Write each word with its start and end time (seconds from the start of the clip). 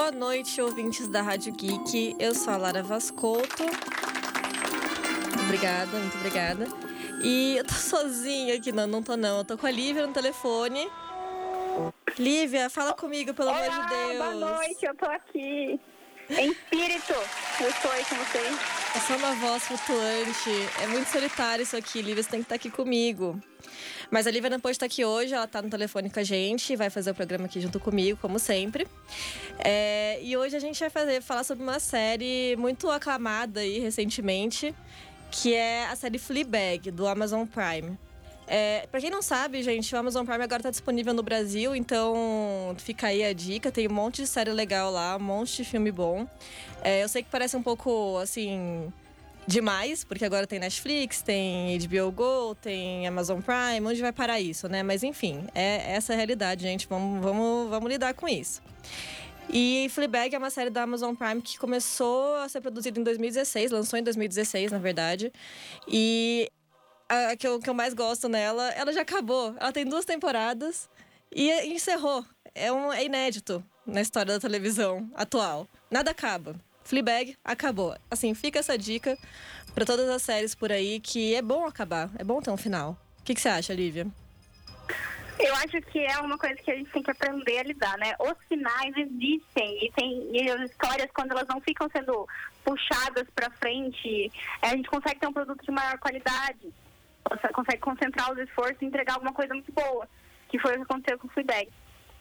Boa 0.00 0.12
noite, 0.12 0.62
ouvintes 0.62 1.06
da 1.08 1.20
Rádio 1.20 1.52
Geek. 1.52 2.16
Eu 2.18 2.34
sou 2.34 2.54
a 2.54 2.56
Lara 2.56 2.82
Vascolto. 2.82 3.64
Obrigada, 5.44 5.98
muito 5.98 6.16
obrigada. 6.16 6.66
E 7.22 7.58
eu 7.58 7.64
tô 7.66 7.74
sozinha 7.76 8.54
aqui, 8.54 8.72
não, 8.72 8.86
não 8.86 9.02
tô 9.02 9.14
não. 9.14 9.36
Eu 9.36 9.44
tô 9.44 9.58
com 9.58 9.66
a 9.66 9.70
Lívia 9.70 10.06
no 10.06 10.12
telefone. 10.14 10.90
Lívia, 12.18 12.70
fala 12.70 12.94
comigo, 12.94 13.34
pelo 13.34 13.50
Olá, 13.50 13.62
amor 13.62 13.88
de 13.88 13.94
Deus. 13.94 14.16
boa 14.16 14.34
noite, 14.56 14.86
eu 14.86 14.94
tô 14.96 15.04
aqui. 15.04 15.78
Em 16.30 16.50
espírito, 16.50 17.12
eu 17.60 17.68
estou 17.68 17.90
aí 17.92 18.04
com 18.06 18.16
vocês. 18.16 18.79
É 18.94 18.98
só 18.98 19.16
uma 19.16 19.34
voz 19.34 19.62
flutuante. 19.64 20.50
É 20.82 20.86
muito 20.88 21.08
solitário 21.08 21.62
isso 21.62 21.76
aqui, 21.76 22.02
Lívia. 22.02 22.22
Você 22.22 22.30
tem 22.30 22.40
que 22.40 22.46
estar 22.46 22.56
aqui 22.56 22.70
comigo. 22.70 23.40
Mas 24.10 24.26
a 24.26 24.30
Lívia 24.30 24.50
não 24.50 24.58
pode 24.58 24.72
estar 24.72 24.86
aqui 24.86 25.04
hoje, 25.04 25.32
ela 25.32 25.46
tá 25.46 25.62
no 25.62 25.70
telefone 25.70 26.10
com 26.10 26.18
a 26.18 26.24
gente, 26.24 26.74
vai 26.74 26.90
fazer 26.90 27.12
o 27.12 27.14
programa 27.14 27.44
aqui 27.44 27.60
junto 27.60 27.78
comigo, 27.78 28.18
como 28.20 28.38
sempre. 28.40 28.88
É, 29.58 30.18
e 30.20 30.36
hoje 30.36 30.56
a 30.56 30.58
gente 30.58 30.80
vai 30.80 30.90
fazer, 30.90 31.22
falar 31.22 31.44
sobre 31.44 31.62
uma 31.62 31.78
série 31.78 32.56
muito 32.56 32.90
aclamada 32.90 33.60
aí 33.60 33.78
recentemente, 33.78 34.74
que 35.30 35.54
é 35.54 35.86
a 35.86 35.94
série 35.94 36.18
Fleabag, 36.18 36.90
do 36.90 37.06
Amazon 37.06 37.46
Prime. 37.46 37.96
É, 38.52 38.84
pra 38.90 39.00
quem 39.00 39.10
não 39.10 39.22
sabe, 39.22 39.62
gente, 39.62 39.94
o 39.94 39.98
Amazon 39.98 40.26
Prime 40.26 40.42
agora 40.42 40.60
tá 40.60 40.70
disponível 40.70 41.14
no 41.14 41.22
Brasil, 41.22 41.72
então 41.76 42.74
fica 42.78 43.06
aí 43.06 43.24
a 43.24 43.32
dica. 43.32 43.70
Tem 43.70 43.86
um 43.86 43.92
monte 43.92 44.22
de 44.22 44.26
série 44.26 44.50
legal 44.50 44.90
lá, 44.90 45.16
um 45.16 45.20
monte 45.20 45.58
de 45.58 45.64
filme 45.64 45.92
bom. 45.92 46.26
É, 46.82 47.04
eu 47.04 47.08
sei 47.08 47.22
que 47.22 47.30
parece 47.30 47.56
um 47.56 47.62
pouco, 47.62 48.18
assim, 48.18 48.92
demais, 49.46 50.02
porque 50.02 50.24
agora 50.24 50.48
tem 50.48 50.58
Netflix, 50.58 51.22
tem 51.22 51.78
HBO 51.78 52.10
Go, 52.10 52.56
tem 52.56 53.06
Amazon 53.06 53.40
Prime, 53.40 53.86
onde 53.86 54.00
vai 54.00 54.12
parar 54.12 54.40
isso, 54.40 54.68
né? 54.68 54.82
Mas 54.82 55.04
enfim, 55.04 55.46
é 55.54 55.92
essa 55.92 56.12
a 56.12 56.16
realidade, 56.16 56.62
gente. 56.62 56.88
Vamos, 56.88 57.22
vamos, 57.22 57.70
vamos 57.70 57.88
lidar 57.88 58.14
com 58.14 58.28
isso. 58.28 58.60
E 59.48 59.88
Fleabag 59.90 60.34
é 60.34 60.38
uma 60.38 60.50
série 60.50 60.70
da 60.70 60.82
Amazon 60.82 61.14
Prime 61.14 61.40
que 61.40 61.56
começou 61.56 62.34
a 62.36 62.48
ser 62.48 62.60
produzida 62.60 62.98
em 62.98 63.04
2016, 63.04 63.70
lançou 63.70 63.96
em 63.96 64.02
2016, 64.02 64.72
na 64.72 64.78
verdade. 64.78 65.32
E 65.86 66.50
a 67.10 67.36
que 67.36 67.46
eu, 67.46 67.58
que 67.58 67.68
eu 67.68 67.74
mais 67.74 67.92
gosto 67.92 68.28
nela, 68.28 68.70
ela 68.70 68.92
já 68.92 69.02
acabou. 69.02 69.54
Ela 69.58 69.72
tem 69.72 69.84
duas 69.84 70.04
temporadas 70.04 70.88
e 71.34 71.50
encerrou. 71.72 72.24
É, 72.54 72.72
um, 72.72 72.92
é 72.92 73.04
inédito 73.04 73.64
na 73.84 74.00
história 74.00 74.34
da 74.34 74.40
televisão 74.40 75.10
atual. 75.14 75.66
Nada 75.90 76.12
acaba. 76.12 76.54
Fleabag 76.84 77.36
acabou. 77.44 77.96
Assim, 78.10 78.32
fica 78.34 78.60
essa 78.60 78.78
dica 78.78 79.18
para 79.74 79.84
todas 79.84 80.08
as 80.08 80.22
séries 80.22 80.54
por 80.54 80.72
aí 80.72 81.00
que 81.00 81.34
é 81.34 81.42
bom 81.42 81.64
acabar, 81.66 82.10
é 82.18 82.24
bom 82.24 82.40
ter 82.40 82.50
um 82.50 82.56
final. 82.56 82.96
O 83.20 83.24
que, 83.24 83.34
que 83.34 83.40
você 83.40 83.48
acha, 83.48 83.74
Lívia? 83.74 84.06
Eu 85.38 85.54
acho 85.56 85.80
que 85.82 85.98
é 85.98 86.18
uma 86.18 86.36
coisa 86.36 86.56
que 86.56 86.70
a 86.70 86.76
gente 86.76 86.90
tem 86.90 87.02
que 87.02 87.10
aprender 87.10 87.58
a 87.58 87.62
lidar, 87.62 87.96
né? 87.96 88.14
Os 88.18 88.34
finais 88.46 88.94
existem 88.94 89.84
e 89.84 89.90
tem 89.92 90.28
e 90.32 90.50
as 90.50 90.70
histórias 90.70 91.08
quando 91.14 91.30
elas 91.30 91.48
não 91.48 91.60
ficam 91.60 91.88
sendo 91.90 92.28
puxadas 92.62 93.26
para 93.34 93.50
frente, 93.52 94.30
a 94.60 94.68
gente 94.68 94.88
consegue 94.88 95.18
ter 95.18 95.26
um 95.26 95.32
produto 95.32 95.64
de 95.64 95.70
maior 95.70 95.98
qualidade. 95.98 96.72
Você 97.28 97.48
consegue 97.48 97.78
concentrar 97.78 98.32
os 98.32 98.38
esforços 98.38 98.80
e 98.80 98.86
entregar 98.86 99.14
alguma 99.14 99.32
coisa 99.32 99.52
muito 99.54 99.72
boa, 99.72 100.08
que 100.48 100.58
foi 100.58 100.72
o 100.72 100.76
que 100.76 100.82
aconteceu 100.82 101.18
com 101.18 101.26
o 101.26 101.30
Fleabag. 101.30 101.68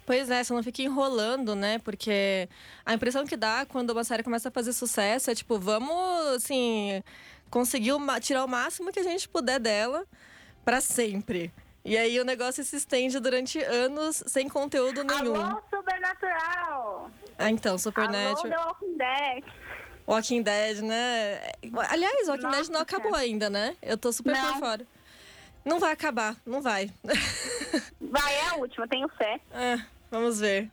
Pois 0.06 0.30
é, 0.32 0.44
você 0.44 0.54
não 0.54 0.64
fica 0.64 0.82
enrolando, 0.82 1.56
né? 1.56 1.78
Porque 1.80 2.50
a 2.84 2.96
impressão 2.96 3.26
que 3.26 3.38
dá 3.38 3.66
quando 3.68 3.92
uma 3.92 4.04
série 4.04 4.24
começa 4.24 4.50
a 4.50 4.52
fazer 4.52 4.74
sucesso 4.74 5.30
é 5.30 5.36
tipo, 5.36 5.60
vamos, 5.60 6.36
assim, 6.36 7.04
conseguir 7.52 7.92
tirar 8.20 8.44
o 8.44 8.48
máximo 8.48 8.92
que 8.92 9.00
a 9.00 9.04
gente 9.04 9.30
puder 9.30 9.60
dela 9.60 10.06
para 10.66 10.82
sempre. 10.82 11.54
E 11.86 11.98
aí 11.98 12.20
o 12.20 12.26
negócio 12.26 12.64
se 12.64 12.76
estende 12.76 13.20
durante 13.20 13.62
anos 13.62 14.24
sem 14.28 14.50
conteúdo 14.50 15.04
nenhum. 15.04 15.36
Alô, 15.36 15.62
Supernatural! 15.70 17.12
Ah, 17.38 17.50
então, 17.50 17.78
Supernatural. 17.78 18.58
Alô, 18.58 18.82
The 18.82 18.88
Walking 18.88 18.98
Dead. 18.98 19.44
Walking 20.10 20.42
Dead, 20.42 20.80
né? 20.82 21.52
Aliás, 21.88 22.28
Walking 22.28 22.42
Nossa, 22.42 22.58
Dead 22.58 22.70
não 22.70 22.82
acabou 22.82 23.12
cara. 23.12 23.24
ainda, 23.24 23.48
né? 23.48 23.76
Eu 23.80 23.96
tô 23.96 24.12
super 24.12 24.34
Não. 24.34 24.54
por 24.54 24.60
fora. 24.60 24.88
Não 25.64 25.80
vai 25.80 25.92
acabar, 25.92 26.36
não 26.44 26.62
vai. 26.62 26.90
Vai, 28.02 28.34
é 28.34 28.48
a 28.48 28.56
última, 28.56 28.88
tenho 28.88 29.08
fé. 29.10 29.40
Ah, 29.54 29.86
vamos 30.10 30.40
ver. 30.40 30.72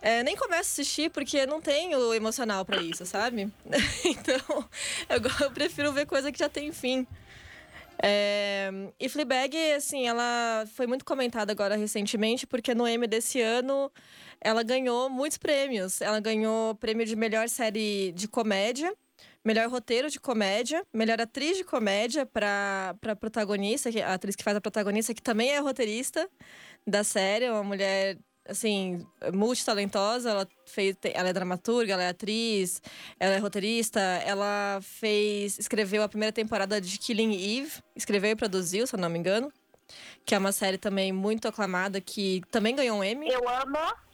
É, 0.00 0.22
nem 0.22 0.34
começo 0.34 0.56
a 0.56 0.60
assistir 0.60 1.10
porque 1.10 1.44
não 1.44 1.60
tenho 1.60 2.14
emocional 2.14 2.64
pra 2.64 2.80
isso, 2.80 3.04
sabe? 3.04 3.52
então, 4.02 4.64
eu, 5.10 5.20
eu 5.44 5.50
prefiro 5.50 5.92
ver 5.92 6.06
coisa 6.06 6.32
que 6.32 6.38
já 6.38 6.48
tem 6.48 6.72
fim. 6.72 7.06
É, 8.02 8.70
e 8.98 9.10
Fleabag, 9.10 9.72
assim, 9.72 10.08
ela 10.08 10.64
foi 10.74 10.86
muito 10.86 11.04
comentada 11.04 11.52
agora 11.52 11.76
recentemente 11.76 12.46
porque 12.46 12.74
no 12.74 12.88
Emmy 12.88 13.06
desse 13.06 13.42
ano 13.42 13.92
ela 14.40 14.62
ganhou 14.62 15.10
muitos 15.10 15.38
prêmios. 15.38 16.00
Ela 16.00 16.20
ganhou 16.20 16.74
prêmio 16.76 17.04
de 17.04 17.14
melhor 17.14 17.48
série 17.48 18.12
de 18.12 18.26
comédia, 18.26 18.94
melhor 19.44 19.68
roteiro 19.68 20.10
de 20.10 20.18
comédia, 20.18 20.84
melhor 20.92 21.20
atriz 21.20 21.56
de 21.56 21.64
comédia 21.64 22.24
para 22.26 22.94
protagonista, 23.18 23.90
a 24.04 24.14
atriz 24.14 24.36
que 24.36 24.44
faz 24.44 24.56
a 24.56 24.60
protagonista, 24.60 25.14
que 25.14 25.22
também 25.22 25.50
é 25.50 25.58
roteirista 25.58 26.28
da 26.86 27.04
série, 27.04 27.46
é 27.46 27.52
uma 27.52 27.64
mulher 27.64 28.18
assim, 28.46 29.06
multitalentosa, 29.32 30.30
ela 30.30 30.48
fez, 30.66 30.96
ela 31.14 31.28
é 31.28 31.32
dramaturga, 31.32 31.92
ela 31.92 32.02
é 32.02 32.08
atriz, 32.08 32.82
ela 33.18 33.34
é 33.34 33.38
roteirista, 33.38 34.00
ela 34.00 34.80
fez, 34.82 35.58
escreveu 35.58 36.02
a 36.02 36.08
primeira 36.08 36.32
temporada 36.32 36.80
de 36.80 36.98
Killing 36.98 37.32
Eve, 37.32 37.72
escreveu 37.94 38.30
e 38.30 38.36
produziu, 38.36 38.86
se 38.86 38.94
eu 38.94 38.98
não 38.98 39.08
me 39.08 39.18
engano, 39.18 39.52
que 40.24 40.34
é 40.34 40.38
uma 40.38 40.52
série 40.52 40.78
também 40.78 41.12
muito 41.12 41.46
aclamada 41.46 42.00
que 42.00 42.42
também 42.50 42.74
ganhou 42.74 42.98
um 42.98 43.04
Emmy. 43.04 43.28
Eu 43.28 43.48
amo. 43.48 44.09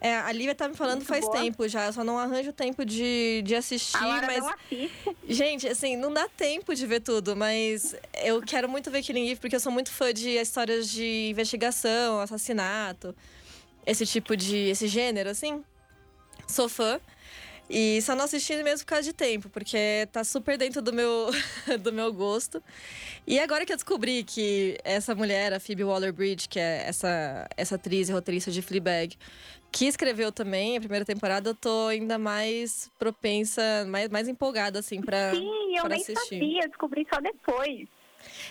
É, 0.00 0.16
a 0.16 0.32
Lívia 0.32 0.54
tá 0.54 0.66
me 0.66 0.74
falando 0.74 0.98
Muito 0.98 1.08
faz 1.08 1.26
boa. 1.26 1.36
tempo 1.36 1.68
já, 1.68 1.86
eu 1.86 1.92
só 1.92 2.02
não 2.02 2.18
arranjo 2.18 2.52
tempo 2.54 2.86
de, 2.86 3.42
de 3.44 3.54
assistir, 3.54 3.98
mas. 4.00 4.44
Gente, 5.28 5.68
assim, 5.68 5.94
não 5.94 6.10
dá 6.10 6.26
tempo 6.26 6.74
de 6.74 6.86
ver 6.86 7.00
tudo, 7.00 7.36
mas 7.36 7.94
eu 8.24 8.40
quero 8.40 8.66
muito 8.66 8.90
ver 8.90 9.02
Killing 9.02 9.28
Eve 9.28 9.40
porque 9.40 9.56
eu 9.56 9.60
sou 9.60 9.70
muito 9.70 9.90
fã 9.92 10.12
de 10.12 10.30
histórias 10.30 10.88
de 10.88 11.28
investigação, 11.28 12.18
assassinato, 12.18 13.14
esse 13.86 14.06
tipo 14.06 14.34
de. 14.34 14.56
esse 14.70 14.88
gênero, 14.88 15.28
assim. 15.28 15.62
Sou 16.48 16.68
fã. 16.68 16.98
E 17.72 18.02
só 18.02 18.16
não 18.16 18.24
assisti 18.24 18.60
mesmo 18.64 18.84
por 18.84 18.90
causa 18.90 19.04
de 19.04 19.12
tempo, 19.12 19.48
porque 19.48 20.08
tá 20.10 20.24
super 20.24 20.58
dentro 20.58 20.82
do 20.82 20.92
meu, 20.92 21.30
do 21.80 21.92
meu 21.92 22.12
gosto. 22.12 22.60
E 23.24 23.38
agora 23.38 23.64
que 23.64 23.72
eu 23.72 23.76
descobri 23.76 24.24
que 24.24 24.76
essa 24.82 25.14
mulher, 25.14 25.52
a 25.52 25.60
Phoebe 25.60 25.84
Waller-Bridge, 25.84 26.48
que 26.48 26.58
é 26.58 26.84
essa, 26.88 27.48
essa 27.56 27.76
atriz 27.76 28.08
e 28.08 28.12
roteirista 28.12 28.50
de 28.50 28.60
Fleabag, 28.60 29.16
que 29.70 29.86
escreveu 29.86 30.32
também 30.32 30.76
a 30.76 30.80
primeira 30.80 31.04
temporada, 31.04 31.50
eu 31.50 31.54
tô 31.54 31.86
ainda 31.86 32.18
mais 32.18 32.90
propensa, 32.98 33.62
mais, 33.86 34.08
mais 34.08 34.26
empolgada, 34.26 34.80
assim, 34.80 35.00
pra, 35.00 35.30
Sim, 35.32 35.76
eu 35.76 35.82
pra 35.82 35.90
nem 35.90 36.00
assistir. 36.00 36.40
sabia, 36.40 36.66
descobri 36.66 37.06
só 37.12 37.20
depois. 37.20 37.88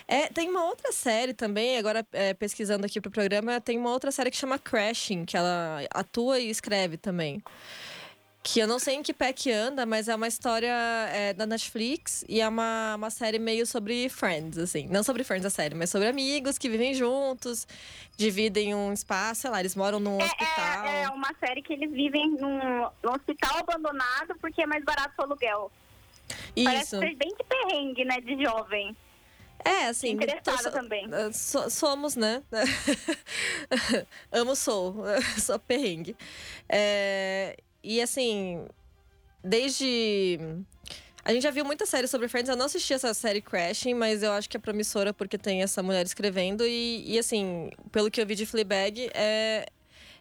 É, 0.07 0.27
tem 0.29 0.49
uma 0.49 0.63
outra 0.63 0.93
série 0.93 1.33
também, 1.33 1.77
agora 1.77 2.07
é, 2.13 2.33
pesquisando 2.33 2.85
aqui 2.85 3.01
pro 3.01 3.11
programa, 3.11 3.59
tem 3.59 3.77
uma 3.77 3.91
outra 3.91 4.11
série 4.11 4.31
que 4.31 4.37
chama 4.37 4.57
Crashing, 4.57 5.25
que 5.25 5.35
ela 5.35 5.81
atua 5.93 6.39
e 6.39 6.49
escreve 6.49 6.95
também. 6.95 7.43
Que 8.41 8.61
eu 8.61 8.67
não 8.67 8.79
sei 8.79 8.95
em 8.95 9.03
que 9.03 9.13
pé 9.13 9.33
que 9.33 9.51
anda, 9.51 9.85
mas 9.85 10.07
é 10.07 10.15
uma 10.15 10.27
história 10.27 10.73
é, 11.11 11.33
da 11.33 11.45
Netflix 11.45 12.23
e 12.27 12.39
é 12.39 12.47
uma, 12.47 12.95
uma 12.95 13.09
série 13.09 13.37
meio 13.37 13.65
sobre 13.65 14.07
Friends, 14.07 14.57
assim. 14.57 14.87
Não 14.87 15.03
sobre 15.03 15.25
Friends 15.25 15.45
a 15.45 15.49
série, 15.49 15.75
mas 15.75 15.89
sobre 15.89 16.07
amigos 16.07 16.57
que 16.57 16.69
vivem 16.69 16.93
juntos, 16.93 17.67
dividem 18.15 18.73
um 18.73 18.93
espaço, 18.93 19.41
sei 19.41 19.49
lá, 19.49 19.59
eles 19.59 19.75
moram 19.75 19.99
num 19.99 20.17
hospital. 20.17 20.85
É, 20.85 21.03
é 21.03 21.09
uma 21.09 21.33
série 21.39 21.61
que 21.61 21.73
eles 21.73 21.91
vivem 21.91 22.29
num, 22.39 22.59
num 23.03 23.11
hospital 23.13 23.57
abandonado 23.59 24.35
porque 24.39 24.61
é 24.61 24.65
mais 24.65 24.85
barato 24.85 25.13
o 25.19 25.23
aluguel. 25.23 25.69
Parece 26.63 26.95
Isso. 26.95 26.99
ser 26.99 27.15
bem 27.15 27.29
de 27.29 27.43
perrengue, 27.43 28.05
né, 28.05 28.21
de 28.21 28.41
jovem. 28.41 28.95
É, 29.65 29.87
assim. 29.87 30.11
Interessada 30.11 30.63
so- 30.63 30.71
também. 30.71 31.05
uh, 31.07 31.33
so- 31.33 31.69
somos, 31.69 32.15
né? 32.15 32.41
Amo 34.31 34.55
sou. 34.55 34.95
sou 35.37 35.59
perrengue. 35.59 36.15
É, 36.69 37.57
e 37.89 37.99
assim, 37.99 38.67
desde. 39.43 40.37
A 41.25 41.33
gente 41.33 41.41
já 41.41 41.49
viu 41.49 41.65
muita 41.65 41.87
série 41.87 42.07
sobre 42.07 42.27
Friends. 42.27 42.47
Eu 42.47 42.55
não 42.55 42.67
assisti 42.67 42.93
essa 42.93 43.15
série 43.15 43.41
Crashing, 43.41 43.95
mas 43.95 44.21
eu 44.21 44.31
acho 44.31 44.47
que 44.47 44.55
é 44.55 44.59
promissora 44.59 45.11
porque 45.11 45.39
tem 45.39 45.63
essa 45.63 45.81
mulher 45.81 46.05
escrevendo. 46.05 46.63
E, 46.67 47.15
e, 47.15 47.17
assim, 47.17 47.71
pelo 47.91 48.11
que 48.11 48.21
eu 48.21 48.27
vi 48.27 48.35
de 48.35 48.45
Fleabag, 48.45 49.09
é, 49.15 49.65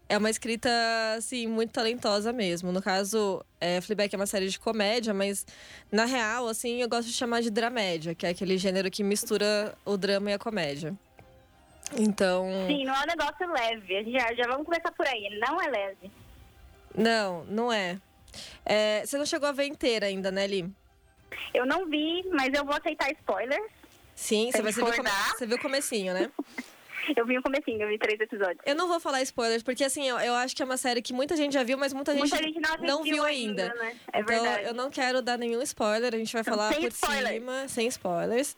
é 0.08 0.16
uma 0.16 0.30
escrita, 0.30 0.70
assim, 1.18 1.46
muito 1.46 1.70
talentosa 1.70 2.32
mesmo. 2.32 2.72
No 2.72 2.80
caso, 2.80 3.44
é, 3.60 3.82
Fleabag 3.82 4.14
é 4.14 4.16
uma 4.16 4.26
série 4.26 4.48
de 4.48 4.58
comédia, 4.58 5.12
mas 5.12 5.46
na 5.92 6.06
real, 6.06 6.48
assim, 6.48 6.80
eu 6.80 6.88
gosto 6.88 7.08
de 7.08 7.14
chamar 7.14 7.42
de 7.42 7.50
dramédia, 7.50 8.14
que 8.14 8.24
é 8.24 8.30
aquele 8.30 8.56
gênero 8.56 8.90
que 8.90 9.04
mistura 9.04 9.76
o 9.84 9.98
drama 9.98 10.30
e 10.30 10.32
a 10.32 10.38
comédia. 10.38 10.96
Então. 11.98 12.46
Sim, 12.66 12.86
não 12.86 12.94
é 12.94 13.02
um 13.02 13.06
negócio 13.06 13.52
leve. 13.52 14.10
Já, 14.10 14.32
já 14.32 14.46
vamos 14.46 14.64
começar 14.64 14.90
por 14.92 15.06
aí. 15.06 15.38
Não 15.38 15.60
é 15.60 15.68
leve. 15.68 16.10
Não, 16.98 17.44
não 17.44 17.72
é. 17.72 17.98
É, 18.64 19.04
Você 19.06 19.16
não 19.18 19.26
chegou 19.26 19.48
a 19.48 19.52
ver 19.52 19.64
inteira 19.66 20.06
ainda, 20.06 20.30
né, 20.30 20.46
Li? 20.46 20.70
Eu 21.54 21.64
não 21.66 21.86
vi, 21.86 22.24
mas 22.30 22.52
eu 22.54 22.64
vou 22.64 22.74
aceitar 22.74 23.10
spoilers. 23.12 23.70
Sim, 24.14 24.50
você, 24.50 24.60
você, 24.62 24.82
viu, 24.82 24.92
come- 24.92 25.10
você 25.36 25.46
viu 25.46 25.56
o 25.56 25.60
comecinho, 25.60 26.12
né? 26.14 26.30
Eu 27.16 27.24
vi 27.24 27.38
o 27.38 27.42
comecinho, 27.42 27.80
eu 27.80 27.88
vi 27.88 27.96
três 27.96 28.20
episódios. 28.20 28.58
Eu 28.66 28.74
não 28.74 28.86
vou 28.86 29.00
falar 29.00 29.22
spoilers, 29.22 29.62
porque 29.62 29.82
assim, 29.82 30.06
eu, 30.06 30.18
eu 30.18 30.34
acho 30.34 30.54
que 30.54 30.60
é 30.60 30.64
uma 30.64 30.76
série 30.76 31.00
que 31.00 31.14
muita 31.14 31.34
gente 31.38 31.54
já 31.54 31.62
viu, 31.62 31.78
mas 31.78 31.94
muita 31.94 32.12
gente, 32.12 32.20
Muita 32.28 32.36
gente 32.36 32.60
não, 32.60 32.76
não 32.86 32.94
assistiu 33.00 33.14
viu 33.14 33.24
ainda. 33.24 33.72
né? 33.74 33.96
É 34.12 34.20
então, 34.20 34.42
verdade. 34.42 34.64
eu 34.68 34.74
não 34.74 34.90
quero 34.90 35.22
dar 35.22 35.38
nenhum 35.38 35.62
spoiler, 35.62 36.14
a 36.14 36.18
gente 36.18 36.30
vai 36.34 36.42
Então, 36.42 36.52
falar 36.54 36.74
por 36.74 36.84
spoilers. 36.88 37.30
cima, 37.34 37.68
sem 37.68 37.86
spoilers. 37.88 38.54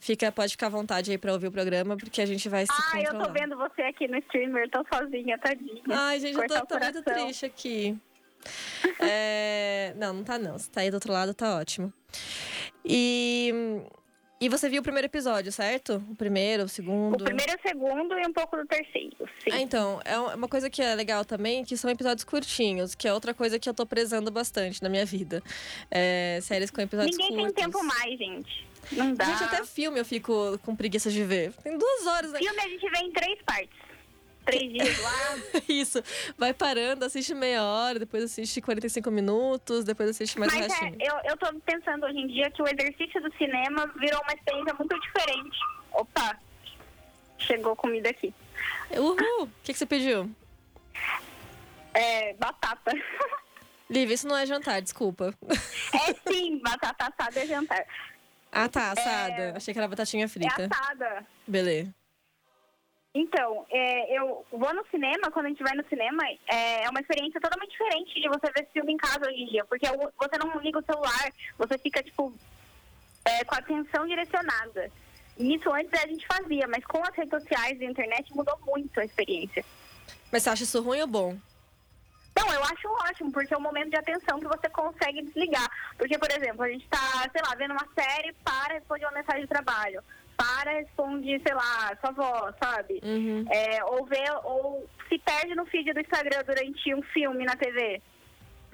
Fica, 0.00 0.30
pode 0.30 0.52
ficar 0.52 0.68
à 0.68 0.70
vontade 0.70 1.10
aí 1.10 1.18
pra 1.18 1.32
ouvir 1.32 1.48
o 1.48 1.52
programa, 1.52 1.96
porque 1.96 2.22
a 2.22 2.26
gente 2.26 2.48
vai 2.48 2.64
se 2.64 2.72
Ah, 2.72 3.02
eu 3.02 3.18
tô 3.18 3.32
vendo 3.32 3.56
você 3.56 3.82
aqui 3.82 4.06
no 4.06 4.16
streamer, 4.18 4.70
tô 4.70 4.84
sozinha, 4.92 5.36
tadinha. 5.38 5.82
Ai, 5.90 6.20
gente, 6.20 6.34
eu 6.34 6.40
Cortar 6.40 6.64
tô, 6.66 6.76
o 6.76 6.78
tô 6.78 6.84
muito 6.84 7.02
triste 7.02 7.46
aqui. 7.46 7.98
É, 9.00 9.92
Não, 9.98 10.14
não 10.14 10.24
tá 10.24 10.38
não. 10.38 10.56
Se 10.58 10.70
tá 10.70 10.82
aí 10.82 10.90
do 10.90 10.94
outro 10.94 11.12
lado, 11.12 11.34
tá 11.34 11.56
ótimo. 11.56 11.92
E... 12.84 13.82
E 14.40 14.48
você 14.48 14.68
viu 14.68 14.80
o 14.80 14.84
primeiro 14.84 15.06
episódio, 15.06 15.50
certo? 15.50 16.00
O 16.08 16.14
primeiro, 16.14 16.64
o 16.64 16.68
segundo? 16.68 17.20
O 17.20 17.24
primeiro 17.24 17.52
e 17.52 17.56
o 17.56 17.60
segundo 17.60 18.16
e 18.16 18.24
um 18.24 18.32
pouco 18.32 18.56
do 18.56 18.64
terceiro, 18.66 19.16
sim. 19.42 19.50
Ah, 19.50 19.60
então, 19.60 20.00
é 20.04 20.16
uma 20.16 20.46
coisa 20.46 20.70
que 20.70 20.80
é 20.80 20.94
legal 20.94 21.24
também, 21.24 21.64
que 21.64 21.76
são 21.76 21.90
episódios 21.90 22.22
curtinhos, 22.22 22.94
que 22.94 23.08
é 23.08 23.12
outra 23.12 23.34
coisa 23.34 23.58
que 23.58 23.68
eu 23.68 23.74
tô 23.74 23.84
prezando 23.84 24.30
bastante 24.30 24.80
na 24.80 24.88
minha 24.88 25.04
vida. 25.04 25.42
É, 25.90 26.38
séries 26.40 26.70
com 26.70 26.80
episódios 26.80 27.16
Ninguém 27.16 27.36
curtos. 27.36 27.54
tem 27.54 27.64
tempo 27.64 27.82
mais, 27.82 28.16
gente. 28.16 28.68
Não 28.92 29.12
dá. 29.12 29.24
Gente, 29.24 29.42
até 29.42 29.64
filme 29.64 29.98
eu 29.98 30.04
fico 30.04 30.56
com 30.64 30.76
preguiça 30.76 31.10
de 31.10 31.24
ver. 31.24 31.52
Tem 31.64 31.76
duas 31.76 32.06
horas, 32.06 32.30
né? 32.30 32.38
Filme 32.38 32.60
a 32.60 32.68
gente 32.68 32.90
vê 32.90 32.98
em 32.98 33.10
três 33.10 33.42
partes. 33.42 33.76
Três 34.48 34.72
dias 34.72 34.98
lá. 35.02 35.12
Isso. 35.68 36.02
Vai 36.38 36.54
parando, 36.54 37.04
assiste 37.04 37.34
meia 37.34 37.62
hora, 37.62 37.98
depois 37.98 38.24
assiste 38.24 38.60
45 38.62 39.10
minutos, 39.10 39.84
depois 39.84 40.08
assiste 40.08 40.38
mais 40.38 40.52
um 40.52 40.58
Mas 40.58 40.72
é, 40.72 40.74
restinho. 40.84 40.96
eu, 41.00 41.30
eu 41.30 41.36
tô 41.36 41.52
pensando 41.60 42.06
hoje 42.06 42.18
em 42.18 42.26
dia 42.28 42.50
que 42.50 42.62
o 42.62 42.66
exercício 42.66 43.20
do 43.20 43.30
cinema 43.36 43.86
virou 43.98 44.20
uma 44.22 44.32
experiência 44.32 44.74
muito 44.74 44.98
diferente. 45.00 45.58
Opa, 45.92 46.38
chegou 47.38 47.76
comida 47.76 48.08
aqui. 48.08 48.32
Uhul! 48.96 49.42
O 49.44 49.48
que, 49.62 49.72
que 49.72 49.78
você 49.78 49.86
pediu? 49.86 50.30
É, 51.92 52.32
batata. 52.34 52.92
Liv, 53.90 54.10
isso 54.10 54.26
não 54.28 54.36
é 54.36 54.44
jantar, 54.46 54.80
desculpa. 54.82 55.34
É 55.48 56.14
sim, 56.32 56.58
batata 56.62 57.06
assada 57.06 57.40
é 57.40 57.46
jantar. 57.46 57.84
Ah, 58.50 58.68
tá, 58.68 58.92
assada. 58.92 59.54
Achei 59.56 59.72
que 59.74 59.78
era 59.78 59.88
batatinha 59.88 60.24
É 60.24 60.28
frita. 60.28 60.68
assada. 60.72 61.26
Beleza. 61.46 61.94
Então, 63.14 63.66
é, 63.70 64.18
eu 64.18 64.44
vou 64.52 64.74
no 64.74 64.86
cinema, 64.90 65.30
quando 65.30 65.46
a 65.46 65.48
gente 65.48 65.62
vai 65.62 65.74
no 65.74 65.86
cinema, 65.88 66.22
é, 66.46 66.84
é 66.84 66.90
uma 66.90 67.00
experiência 67.00 67.40
totalmente 67.40 67.70
diferente 67.70 68.20
de 68.20 68.28
você 68.28 68.52
ver 68.52 68.68
filme 68.72 68.92
em 68.92 68.96
casa 68.96 69.26
hoje 69.26 69.42
em 69.42 69.46
dia. 69.46 69.64
Porque 69.64 69.86
você 69.86 70.38
não 70.38 70.60
liga 70.60 70.78
o 70.78 70.84
celular, 70.84 71.32
você 71.56 71.78
fica, 71.78 72.02
tipo, 72.02 72.32
é, 73.24 73.44
com 73.44 73.54
a 73.54 73.58
atenção 73.58 74.06
direcionada. 74.06 74.90
E 75.38 75.54
isso 75.54 75.72
antes 75.72 75.92
a 75.94 76.06
gente 76.06 76.26
fazia, 76.26 76.66
mas 76.68 76.84
com 76.84 77.02
as 77.02 77.14
redes 77.14 77.30
sociais 77.30 77.80
e 77.80 77.86
a 77.86 77.90
internet 77.90 78.34
mudou 78.34 78.58
muito 78.66 79.00
a 79.00 79.04
experiência. 79.04 79.64
Mas 80.30 80.42
você 80.42 80.50
acha 80.50 80.64
isso 80.64 80.82
ruim 80.82 81.00
ou 81.00 81.06
bom? 81.06 81.38
Não, 82.36 82.52
eu 82.52 82.62
acho 82.62 82.88
ótimo, 83.08 83.32
porque 83.32 83.52
é 83.52 83.58
um 83.58 83.62
momento 83.62 83.90
de 83.90 83.96
atenção 83.96 84.38
que 84.38 84.46
você 84.46 84.68
consegue 84.68 85.22
desligar. 85.22 85.68
Porque, 85.96 86.16
por 86.18 86.30
exemplo, 86.30 86.62
a 86.62 86.68
gente 86.68 86.86
tá, 86.88 87.28
sei 87.32 87.42
lá, 87.42 87.54
vendo 87.56 87.72
uma 87.72 87.86
série, 87.94 88.32
para, 88.44 88.74
responde 88.74 89.04
uma 89.04 89.12
mensagem 89.12 89.42
de 89.42 89.48
trabalho. 89.48 90.02
Para, 90.38 90.70
responde, 90.70 91.42
sei 91.44 91.52
lá, 91.52 91.98
sua 92.00 92.10
avó, 92.10 92.52
sabe? 92.62 93.00
Uhum. 93.02 93.44
É, 93.50 93.84
ou 93.84 94.06
vê, 94.06 94.22
ou 94.44 94.88
se 95.08 95.18
perde 95.18 95.52
no 95.56 95.66
feed 95.66 95.92
do 95.92 96.00
Instagram 96.00 96.44
durante 96.46 96.94
um 96.94 97.02
filme 97.02 97.44
na 97.44 97.56
TV. 97.56 98.00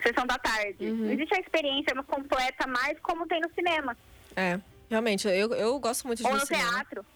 Sessão 0.03 0.27
da 0.27 0.37
tarde. 0.37 0.91
Uhum. 0.91 1.07
Não 1.07 1.13
existe 1.13 1.35
a 1.35 1.41
experiência 1.41 1.95
completa 2.03 2.67
mais 2.67 2.99
como 3.01 3.27
tem 3.27 3.41
no 3.41 3.51
cinema. 3.55 3.97
É, 4.37 4.61
realmente, 4.91 5.27
eu, 5.27 5.55
eu 5.55 5.81
gosto 5.81 6.07
muito 6.07 6.19
de 6.19 6.27
ou 6.27 6.35
no 6.35 6.41
no 6.41 6.47
cinema. 6.47 6.71
teatro. 6.71 7.07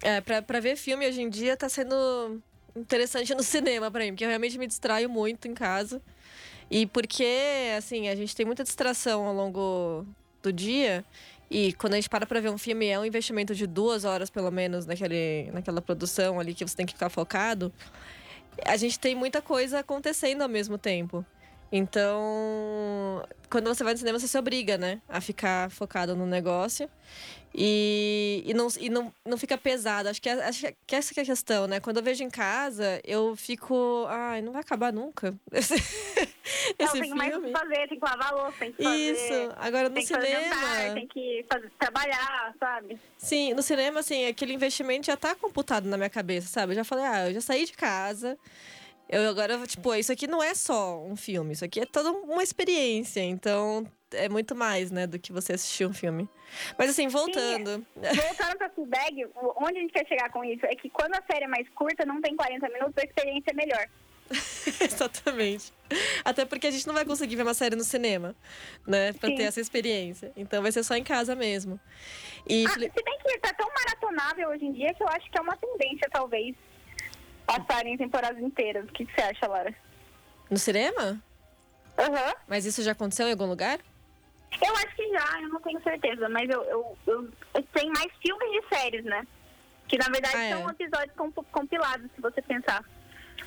É, 0.00 0.20
pra, 0.20 0.40
pra 0.40 0.60
ver 0.60 0.76
filme 0.76 1.06
hoje 1.06 1.20
em 1.20 1.28
dia 1.28 1.56
tá 1.56 1.68
sendo 1.68 2.40
interessante 2.76 3.34
no 3.34 3.42
cinema 3.42 3.90
pra 3.90 4.04
mim, 4.04 4.12
porque 4.12 4.24
eu 4.24 4.28
realmente 4.28 4.56
me 4.58 4.66
distraio 4.68 5.10
muito 5.10 5.48
em 5.48 5.54
casa. 5.54 6.00
E 6.70 6.86
porque, 6.86 7.26
assim, 7.76 8.08
a 8.08 8.14
gente 8.14 8.36
tem 8.36 8.46
muita 8.46 8.62
distração 8.62 9.26
ao 9.26 9.34
longo 9.34 10.06
do 10.40 10.52
dia. 10.52 11.04
E 11.50 11.72
quando 11.72 11.94
a 11.94 11.96
gente 11.96 12.08
para 12.08 12.24
pra 12.24 12.40
ver 12.40 12.48
um 12.48 12.58
filme, 12.58 12.86
é 12.86 12.98
um 12.98 13.04
investimento 13.04 13.54
de 13.56 13.66
duas 13.66 14.04
horas, 14.04 14.30
pelo 14.30 14.52
menos, 14.52 14.86
naquele, 14.86 15.50
naquela 15.52 15.82
produção 15.82 16.38
ali 16.38 16.54
que 16.54 16.64
você 16.64 16.76
tem 16.76 16.86
que 16.86 16.92
ficar 16.92 17.10
focado. 17.10 17.72
A 18.64 18.76
gente 18.76 18.98
tem 19.00 19.16
muita 19.16 19.42
coisa 19.42 19.80
acontecendo 19.80 20.42
ao 20.42 20.48
mesmo 20.48 20.78
tempo. 20.78 21.24
Então, 21.72 23.24
quando 23.48 23.68
você 23.68 23.84
vai 23.84 23.92
no 23.92 23.98
cinema, 23.98 24.18
você 24.18 24.26
se 24.28 24.38
obriga, 24.38 24.76
né? 24.76 25.00
A 25.08 25.20
ficar 25.20 25.70
focado 25.70 26.16
no 26.16 26.26
negócio. 26.26 26.88
E, 27.54 28.42
e, 28.46 28.54
não, 28.54 28.68
e 28.78 28.88
não, 28.88 29.12
não 29.26 29.36
fica 29.36 29.58
pesado. 29.58 30.08
Acho 30.08 30.22
que, 30.22 30.28
é- 30.28 30.44
acho 30.44 30.66
que 30.86 30.94
essa 30.94 31.12
que 31.12 31.18
é 31.20 31.22
a 31.22 31.26
questão, 31.26 31.66
né? 31.66 31.80
Quando 31.80 31.96
eu 31.96 32.02
vejo 32.02 32.22
em 32.22 32.30
casa, 32.30 33.00
eu 33.04 33.34
fico. 33.36 34.06
Ai, 34.08 34.40
não 34.40 34.52
vai 34.52 34.60
acabar 34.60 34.92
nunca. 34.92 35.34
Esse, 35.52 35.74
Não, 36.78 36.86
esse 36.86 37.00
tem 37.00 37.10
mais 37.14 37.36
o 37.36 37.40
que 37.40 37.46
filme. 37.48 37.52
fazer, 37.52 37.88
tem 37.88 37.98
que 38.00 38.04
lavar 38.04 38.32
louça, 38.34 38.56
tem 38.58 38.72
que 38.72 38.82
fazer. 38.82 39.12
Isso. 39.12 39.54
Agora 39.56 39.88
no 39.88 39.94
Tem 39.94 40.02
que 40.06 40.14
cinema. 40.14 40.44
jantar, 40.54 40.94
tem 40.94 41.06
que 41.08 41.46
fazer, 41.52 41.70
trabalhar, 41.78 42.54
sabe? 42.58 42.98
Sim, 43.18 43.54
no 43.54 43.62
cinema, 43.62 44.00
assim, 44.00 44.26
aquele 44.26 44.52
investimento 44.54 45.06
já 45.06 45.16
tá 45.16 45.34
computado 45.34 45.86
na 45.88 45.96
minha 45.96 46.10
cabeça, 46.10 46.48
sabe? 46.48 46.72
Eu 46.72 46.76
já 46.76 46.84
falei, 46.84 47.04
ah, 47.04 47.28
eu 47.28 47.34
já 47.34 47.40
saí 47.40 47.64
de 47.66 47.72
casa. 47.72 48.38
Eu 49.12 49.28
agora, 49.28 49.58
tipo, 49.66 49.92
isso 49.94 50.12
aqui 50.12 50.26
não 50.28 50.40
é 50.42 50.54
só 50.54 51.02
um 51.02 51.16
filme, 51.16 51.52
isso 51.52 51.64
aqui 51.64 51.80
é 51.80 51.86
toda 51.86 52.12
uma 52.12 52.42
experiência. 52.44 53.20
Então, 53.20 53.84
é 54.12 54.28
muito 54.28 54.54
mais, 54.54 54.90
né, 54.92 55.06
do 55.06 55.18
que 55.18 55.32
você 55.32 55.54
assistir 55.54 55.84
um 55.84 55.92
filme. 55.92 56.28
Mas 56.78 56.90
assim, 56.90 57.08
voltando. 57.08 57.84
Voltando 57.96 58.56
pra 58.56 58.70
Fleabag, 58.70 59.24
o- 59.34 59.64
onde 59.64 59.78
a 59.78 59.80
gente 59.82 59.92
quer 59.92 60.06
chegar 60.06 60.30
com 60.30 60.44
isso 60.44 60.64
é 60.64 60.74
que 60.76 60.88
quando 60.88 61.14
a 61.14 61.22
série 61.30 61.44
é 61.44 61.48
mais 61.48 61.68
curta, 61.70 62.06
não 62.06 62.20
tem 62.20 62.36
40 62.36 62.68
minutos, 62.68 62.94
a 62.98 63.02
experiência 63.04 63.50
é 63.50 63.54
melhor. 63.54 63.84
Exatamente. 64.80 65.72
Até 66.24 66.44
porque 66.44 66.68
a 66.68 66.70
gente 66.70 66.86
não 66.86 66.94
vai 66.94 67.04
conseguir 67.04 67.34
ver 67.34 67.42
uma 67.42 67.54
série 67.54 67.74
no 67.74 67.82
cinema, 67.82 68.34
né? 68.86 69.12
Pra 69.14 69.28
Sim. 69.28 69.34
ter 69.34 69.42
essa 69.42 69.60
experiência. 69.60 70.30
Então 70.36 70.62
vai 70.62 70.70
ser 70.70 70.84
só 70.84 70.94
em 70.94 71.02
casa 71.02 71.34
mesmo. 71.34 71.80
E 72.48 72.64
Ah, 72.64 72.70
se 72.70 72.78
bem 72.78 73.18
que 73.24 73.38
tá 73.40 73.52
tão 73.54 73.68
maratonável 73.74 74.50
hoje 74.50 74.64
em 74.66 74.72
dia 74.72 74.94
que 74.94 75.02
eu 75.02 75.08
acho 75.08 75.28
que 75.30 75.36
é 75.36 75.40
uma 75.40 75.56
tendência, 75.56 76.08
talvez, 76.12 76.54
passarem 77.58 77.96
temporadas 77.96 78.42
inteiras. 78.42 78.84
O 78.84 78.92
que, 78.92 79.04
que 79.04 79.14
você 79.14 79.20
acha, 79.22 79.46
Lara? 79.48 79.74
no 80.50 80.56
cinema? 80.58 81.20
Aham. 81.98 82.34
Mas 82.48 82.64
isso 82.64 82.82
já 82.82 82.92
aconteceu 82.92 83.28
em 83.28 83.32
algum 83.32 83.46
lugar? 83.46 83.78
Eu 84.60 84.74
acho 84.76 84.96
que 84.96 85.08
já, 85.10 85.40
eu 85.42 85.48
não 85.48 85.60
tenho 85.60 85.80
certeza, 85.82 86.28
mas 86.28 86.50
eu, 86.50 86.62
eu, 86.64 86.98
eu, 87.06 87.28
eu 87.54 87.62
tenho 87.72 87.92
mais 87.92 88.12
filmes 88.20 88.50
de 88.50 88.68
séries, 88.74 89.04
né? 89.04 89.24
Que 89.86 89.96
na 89.96 90.06
verdade 90.06 90.36
Ah, 90.36 90.44
é. 90.44 90.50
são 90.56 90.68
episódios 90.70 91.14
comp- 91.16 91.46
compilados, 91.52 92.10
se 92.14 92.20
você 92.20 92.42
pensar. 92.42 92.84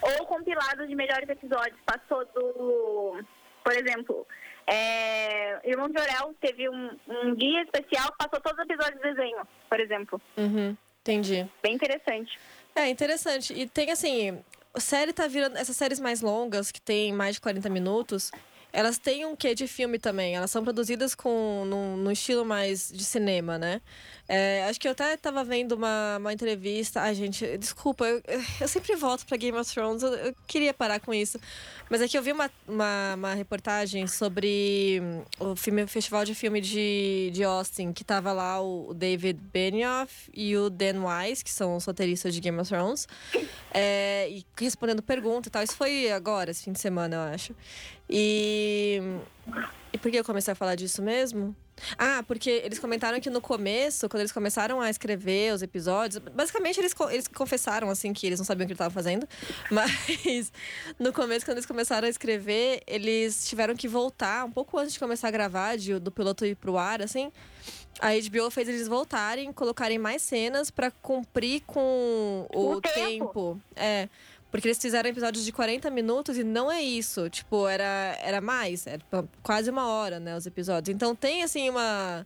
Ou 0.02 0.26
compilados 0.28 0.88
de 0.88 0.96
melhores 0.96 1.28
episódios. 1.28 1.78
Passou 1.86 2.24
do. 2.34 3.22
Por 3.64 3.74
exemplo, 3.74 4.26
é, 4.68 5.70
Irmão 5.70 5.90
de 5.90 6.00
Orel 6.00 6.34
teve 6.42 6.70
um, 6.70 6.98
um 7.08 7.36
dia 7.36 7.64
especial 7.64 8.12
que 8.12 8.18
passou 8.18 8.42
todos 8.42 8.60
os 8.60 8.66
episódios 8.70 9.02
de 9.02 9.14
desenho, 9.14 9.48
por 9.70 9.80
exemplo. 9.80 10.22
Uhum. 10.38 10.76
Entendi. 11.02 11.46
Bem 11.62 11.76
interessante. 11.76 12.40
É 12.76 12.90
interessante. 12.90 13.54
E 13.54 13.68
tem 13.68 13.92
assim, 13.92 14.40
série 14.80 15.14
tá 15.14 15.28
virando. 15.28 15.58
Essas 15.58 15.76
séries 15.76 16.00
mais 16.00 16.22
longas, 16.22 16.72
que 16.72 16.82
tem 16.82 17.14
mais 17.14 17.36
de 17.36 17.42
40 17.42 17.70
minutos, 17.70 18.32
elas 18.74 18.98
têm 18.98 19.24
um 19.24 19.36
quê 19.36 19.54
de 19.54 19.68
filme 19.68 20.00
também. 20.00 20.36
Elas 20.36 20.50
são 20.50 20.64
produzidas 20.64 21.14
com 21.14 21.64
num, 21.64 21.96
num 21.96 22.12
estilo 22.12 22.44
mais 22.44 22.92
de 22.92 23.04
cinema, 23.04 23.60
né? 23.60 23.80
É, 24.28 24.66
acho 24.68 24.80
que 24.80 24.88
eu 24.88 24.94
até 24.94 25.16
tava 25.16 25.44
vendo 25.44 25.74
uma, 25.74 26.18
uma 26.18 26.34
entrevista. 26.34 27.02
Ai, 27.02 27.14
gente, 27.14 27.56
desculpa, 27.58 28.06
eu, 28.06 28.22
eu 28.60 28.68
sempre 28.68 28.96
volto 28.96 29.28
pra 29.28 29.38
Game 29.38 29.56
of 29.56 29.72
Thrones. 29.72 30.02
Eu, 30.02 30.14
eu 30.14 30.36
queria 30.48 30.74
parar 30.74 31.00
com 31.00 31.14
isso. 31.14 31.40
Mas 31.88 32.02
é 32.02 32.08
que 32.08 32.18
eu 32.18 32.24
vi 32.24 32.32
uma, 32.32 32.50
uma, 32.68 33.14
uma 33.16 33.34
reportagem 33.36 34.08
sobre 34.08 35.00
hum, 35.04 35.24
o 35.40 35.56
filme, 35.56 35.86
Festival 35.86 36.26
de 36.26 36.34
Filme 36.34 36.60
de, 36.60 37.30
de 37.32 37.44
Austin, 37.44 37.94
que 37.94 38.04
tava 38.04 38.32
lá 38.34 38.60
o, 38.60 38.90
o 38.90 38.94
David 38.96 39.40
Benioff 39.40 40.32
e 40.34 40.58
o 40.58 40.72
Dan 40.72 41.04
Wise, 41.06 41.44
que 41.44 41.52
são 41.52 41.76
os 41.76 41.86
roteiristas 41.86 42.34
de 42.34 42.42
Game 42.42 42.60
of 42.60 42.68
Thrones, 42.68 43.08
é, 43.72 44.28
e 44.32 44.44
respondendo 44.58 45.04
perguntas 45.04 45.48
e 45.48 45.52
tal. 45.52 45.62
Isso 45.62 45.76
foi 45.76 46.12
agora, 46.12 46.50
esse 46.50 46.64
fim 46.64 46.72
de 46.72 46.80
semana, 46.80 47.16
eu 47.16 47.22
acho. 47.34 47.56
E. 48.14 49.00
E 49.92 49.98
por 49.98 50.10
que 50.10 50.18
eu 50.18 50.24
comecei 50.24 50.52
a 50.52 50.56
falar 50.56 50.76
disso 50.76 51.02
mesmo? 51.02 51.56
Ah, 51.98 52.24
porque 52.28 52.50
eles 52.64 52.80
comentaram 52.80 53.20
que 53.20 53.30
no 53.30 53.42
começo, 53.42 54.08
quando 54.08 54.22
eles 54.22 54.32
começaram 54.32 54.80
a 54.80 54.90
escrever 54.90 55.54
os 55.54 55.62
episódios, 55.62 56.20
basicamente 56.34 56.80
eles, 56.80 56.96
eles 57.12 57.28
confessaram 57.28 57.90
assim 57.90 58.14
que 58.14 58.26
eles 58.26 58.40
não 58.40 58.46
sabiam 58.46 58.66
o 58.66 58.68
que 58.68 58.74
eles 58.74 58.78
estavam 58.80 58.94
fazendo, 58.94 59.28
mas 59.70 60.52
no 61.00 61.12
começo, 61.12 61.46
quando 61.46 61.58
eles 61.58 61.66
começaram 61.66 62.08
a 62.08 62.10
escrever, 62.10 62.82
eles 62.88 63.48
tiveram 63.48 63.76
que 63.76 63.88
voltar 63.88 64.46
um 64.46 64.52
pouco 64.52 64.78
antes 64.78 64.94
de 64.94 65.00
começar 65.00 65.28
a 65.28 65.32
gravar, 65.32 65.78
de, 65.78 66.00
do 66.00 66.12
piloto 66.12 66.46
ir 66.46 66.56
pro 66.56 66.78
ar, 66.78 67.02
assim. 67.02 67.32
A 68.00 68.10
HBO 68.14 68.50
fez 68.50 68.68
eles 68.68 68.88
voltarem, 68.88 69.52
colocarem 69.54 70.00
mais 70.00 70.22
cenas 70.24 70.72
pra 70.72 70.90
cumprir 70.90 71.62
com 71.68 72.48
o, 72.54 72.72
O 72.74 72.82
tempo. 72.82 72.94
tempo. 72.94 73.62
É. 73.76 74.10
Porque 74.54 74.68
eles 74.68 74.78
fizeram 74.78 75.10
episódios 75.10 75.44
de 75.44 75.52
40 75.52 75.90
minutos 75.90 76.38
e 76.38 76.44
não 76.44 76.72
é 76.72 76.80
isso. 76.80 77.28
Tipo, 77.28 77.68
era, 77.68 78.16
era 78.22 78.40
mais. 78.40 78.86
Era 78.86 79.04
pa- 79.10 79.26
quase 79.42 79.72
uma 79.72 79.88
hora, 79.88 80.20
né? 80.20 80.38
Os 80.38 80.46
episódios. 80.46 80.96
Então 80.96 81.16
tem, 81.16 81.42
assim, 81.42 81.68
uma. 81.72 82.24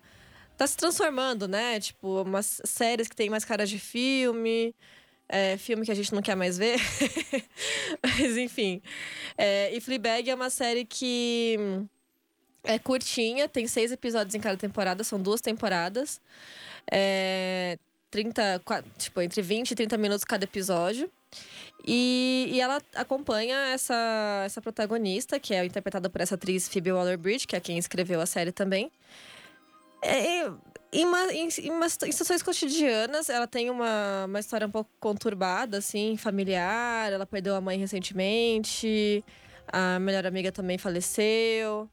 Tá 0.58 0.68
se 0.68 0.76
transformando, 0.76 1.48
né? 1.48 1.80
Tipo, 1.80 2.24
umas 2.24 2.60
séries 2.66 3.08
que 3.08 3.16
tem 3.16 3.30
mais 3.30 3.46
cara 3.46 3.66
de 3.66 3.80
filme. 3.80 4.76
é, 5.30 5.56
filme 5.58 5.86
que 5.86 5.92
a 5.92 5.96
gente 5.96 6.14
não 6.14 6.22
quer 6.22 6.36
mais 6.36 6.58
ver. 6.58 6.78
Mas 8.04 8.36
enfim. 8.36 8.82
É, 9.38 9.74
e 9.74 9.80
Fleabag 9.80 10.30
é 10.30 10.36
uma 10.36 10.50
série 10.50 10.84
que 10.84 11.58
é 12.66 12.78
curtinha, 12.78 13.48
tem 13.48 13.68
seis 13.68 13.90
episódios 13.94 14.36
em 14.36 14.40
cada 14.42 14.58
temporada, 14.58 15.02
são 15.02 15.18
duas 15.22 15.40
temporadas. 15.40 16.20
É, 16.92 17.78
30, 18.12 18.62
tipo, 18.98 19.22
entre 19.22 19.42
20 19.42 19.72
e 19.72 19.76
30 19.76 19.98
minutos 19.98 20.26
cada 20.26 20.44
episódio. 20.44 21.10
E, 21.86 22.50
e 22.52 22.62
ela 22.62 22.82
acompanha 22.96 23.56
essa, 23.68 24.44
essa 24.46 24.62
protagonista, 24.62 25.40
que 25.40 25.54
é 25.54 25.66
interpretada 25.66 26.10
por 26.10 26.22
essa 26.22 26.36
atriz 26.36 26.68
Phoebe 26.68 26.92
Waller-Bridge, 26.92 27.48
que 27.48 27.56
é 27.56 27.60
quem 27.60 27.78
escreveu 27.78 28.20
a 28.20 28.26
série 28.26 28.52
também. 28.52 28.92
É, 30.02 30.46
em, 30.92 31.06
em, 31.06 31.06
em, 31.34 31.50
em 31.50 31.90
situações 32.12 32.42
cotidianas, 32.42 33.30
ela 33.30 33.48
tem 33.48 33.70
uma, 33.70 34.26
uma 34.26 34.40
história 34.40 34.68
um 34.68 34.72
pouco 34.72 34.90
conturbada, 35.00 35.78
assim, 35.78 36.18
familiar. 36.18 37.12
Ela 37.12 37.26
perdeu 37.26 37.56
a 37.56 37.62
mãe 37.62 37.78
recentemente, 37.78 39.24
a 39.68 40.00
melhor 40.00 40.26
amiga 40.26 40.52
também 40.52 40.78
faleceu. 40.78 41.90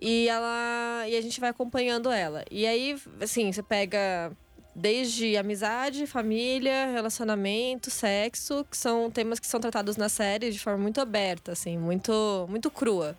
E 0.00 0.28
ela 0.28 1.04
e 1.08 1.16
a 1.16 1.20
gente 1.20 1.40
vai 1.40 1.50
acompanhando 1.50 2.10
ela. 2.10 2.44
E 2.50 2.66
aí, 2.66 2.96
assim, 3.20 3.52
você 3.52 3.62
pega 3.62 4.32
desde 4.78 5.36
amizade, 5.36 6.06
família, 6.06 6.86
relacionamento, 6.92 7.90
sexo, 7.90 8.64
que 8.70 8.76
são 8.76 9.10
temas 9.10 9.40
que 9.40 9.46
são 9.46 9.58
tratados 9.58 9.96
na 9.96 10.08
série 10.08 10.50
de 10.50 10.58
forma 10.58 10.80
muito 10.80 11.00
aberta, 11.00 11.52
assim, 11.52 11.76
muito, 11.76 12.46
muito 12.48 12.70
crua. 12.70 13.16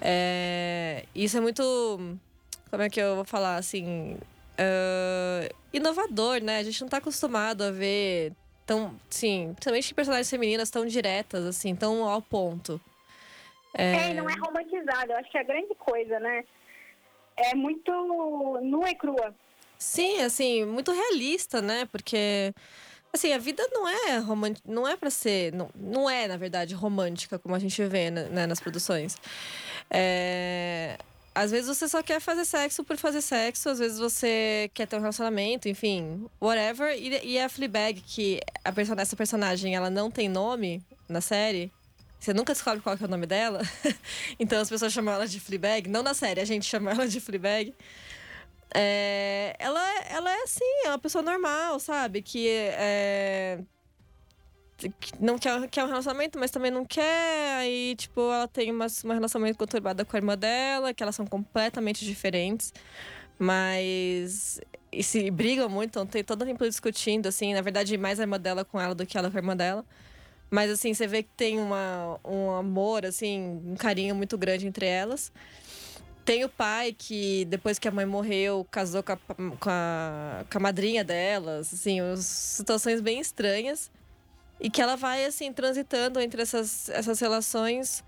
É, 0.00 1.04
isso 1.14 1.36
é 1.36 1.40
muito. 1.40 1.62
Como 2.70 2.82
é 2.82 2.88
que 2.88 3.00
eu 3.00 3.16
vou 3.16 3.24
falar 3.24 3.56
assim? 3.56 4.16
Uh, 4.52 5.54
inovador, 5.72 6.42
né? 6.42 6.58
A 6.58 6.62
gente 6.62 6.80
não 6.80 6.86
está 6.86 6.96
acostumado 6.96 7.62
a 7.62 7.70
ver 7.70 8.32
tão, 8.66 8.98
sim, 9.10 9.52
principalmente 9.52 9.94
personagens 9.94 10.30
femininas 10.30 10.70
tão 10.70 10.86
diretas, 10.86 11.44
assim, 11.44 11.76
tão 11.76 12.08
ao 12.08 12.22
ponto. 12.22 12.80
É... 13.74 14.10
é, 14.10 14.14
não 14.14 14.28
é 14.28 14.34
romantizado. 14.34 15.12
Eu 15.12 15.18
acho 15.18 15.30
que 15.30 15.36
é 15.36 15.42
a 15.42 15.44
grande 15.44 15.74
coisa, 15.74 16.18
né? 16.18 16.44
É 17.36 17.54
muito 17.54 17.90
nua 18.62 18.90
e 18.90 18.94
crua. 18.94 19.34
Sim, 19.82 20.20
assim, 20.20 20.64
muito 20.64 20.92
realista, 20.92 21.60
né? 21.60 21.86
Porque 21.86 22.54
assim, 23.12 23.32
a 23.32 23.38
vida 23.38 23.66
não 23.72 23.88
é 23.88 24.18
romântica, 24.18 24.72
não 24.72 24.86
é 24.86 24.96
para 24.96 25.10
ser, 25.10 25.52
não, 25.52 25.68
não 25.74 26.08
é, 26.08 26.28
na 26.28 26.36
verdade, 26.36 26.72
romântica 26.72 27.38
como 27.38 27.54
a 27.54 27.58
gente 27.58 27.82
vê 27.84 28.08
né, 28.10 28.24
né, 28.30 28.46
nas 28.46 28.60
produções. 28.60 29.16
É, 29.90 30.96
às 31.34 31.50
vezes 31.50 31.66
você 31.66 31.88
só 31.88 32.00
quer 32.00 32.20
fazer 32.20 32.44
sexo 32.44 32.84
por 32.84 32.96
fazer 32.96 33.20
sexo, 33.22 33.68
às 33.68 33.80
vezes 33.80 33.98
você 33.98 34.70
quer 34.72 34.86
ter 34.86 34.96
um 34.96 35.00
relacionamento, 35.00 35.68
enfim, 35.68 36.26
whatever. 36.40 36.96
E, 36.96 37.32
e 37.32 37.38
a 37.40 37.48
Fleabag, 37.48 38.00
que 38.02 38.40
a 38.64 38.70
person 38.70 38.94
essa 38.96 39.16
personagem, 39.16 39.74
ela 39.74 39.90
não 39.90 40.12
tem 40.12 40.28
nome 40.28 40.80
na 41.08 41.20
série. 41.20 41.72
Você 42.20 42.32
nunca 42.32 42.52
descobre 42.52 42.80
qual 42.80 42.96
é 42.98 43.04
o 43.04 43.08
nome 43.08 43.26
dela. 43.26 43.60
então 44.38 44.60
as 44.60 44.68
pessoas 44.68 44.92
chamam 44.92 45.12
ela 45.12 45.26
de 45.26 45.40
Fleabag. 45.40 45.88
Não 45.88 46.04
na 46.04 46.14
série, 46.14 46.40
a 46.40 46.44
gente 46.44 46.66
chama 46.66 46.92
ela 46.92 47.08
de 47.08 47.18
Fleabag. 47.20 47.74
É, 48.74 49.54
ela, 49.58 49.80
ela 50.08 50.30
é 50.30 50.42
assim, 50.42 50.64
é 50.84 50.88
uma 50.88 50.98
pessoa 50.98 51.22
normal, 51.22 51.78
sabe? 51.78 52.22
Que 52.22 52.48
é, 52.48 53.58
não 55.20 55.38
quer, 55.38 55.68
quer 55.68 55.84
um 55.84 55.88
relacionamento, 55.88 56.38
mas 56.38 56.50
também 56.50 56.70
não 56.70 56.84
quer. 56.84 57.56
Aí, 57.58 57.94
tipo, 57.96 58.20
ela 58.20 58.48
tem 58.48 58.70
uma, 58.70 58.86
uma 59.04 59.14
relacionamento 59.14 59.58
conturbada 59.58 60.04
com 60.04 60.16
a 60.16 60.18
irmã 60.18 60.36
dela, 60.36 60.94
que 60.94 61.02
elas 61.02 61.14
são 61.14 61.26
completamente 61.26 62.04
diferentes. 62.04 62.72
Mas. 63.38 64.60
E 64.90 65.02
se 65.02 65.30
brigam 65.30 65.68
muito, 65.68 65.90
então 65.90 66.06
tem 66.06 66.22
todo 66.22 66.44
tempo 66.44 66.68
discutindo, 66.68 67.26
assim. 67.26 67.54
Na 67.54 67.60
verdade, 67.60 67.96
mais 67.96 68.20
a 68.20 68.24
irmã 68.24 68.38
dela 68.38 68.64
com 68.64 68.80
ela 68.80 68.94
do 68.94 69.06
que 69.06 69.16
ela 69.16 69.30
com 69.30 69.36
a 69.36 69.40
irmã 69.40 69.56
dela. 69.56 69.84
Mas, 70.50 70.70
assim, 70.70 70.92
você 70.92 71.06
vê 71.06 71.22
que 71.22 71.30
tem 71.34 71.58
uma, 71.58 72.20
um 72.24 72.50
amor, 72.50 73.06
assim, 73.06 73.62
um 73.64 73.74
carinho 73.74 74.14
muito 74.14 74.36
grande 74.36 74.66
entre 74.66 74.84
elas. 74.84 75.32
Tem 76.24 76.44
o 76.44 76.48
pai 76.48 76.92
que, 76.92 77.44
depois 77.46 77.78
que 77.78 77.88
a 77.88 77.90
mãe 77.90 78.06
morreu, 78.06 78.64
casou 78.70 79.02
com 79.02 79.12
a, 79.12 79.16
com 79.16 79.70
a, 79.70 80.44
com 80.50 80.58
a 80.58 80.60
madrinha 80.60 81.02
delas, 81.02 81.74
assim, 81.74 81.98
situações 82.16 83.00
bem 83.00 83.18
estranhas. 83.18 83.90
E 84.60 84.70
que 84.70 84.80
ela 84.80 84.96
vai, 84.96 85.24
assim, 85.24 85.52
transitando 85.52 86.20
entre 86.20 86.40
essas, 86.40 86.88
essas 86.90 87.18
relações 87.18 88.04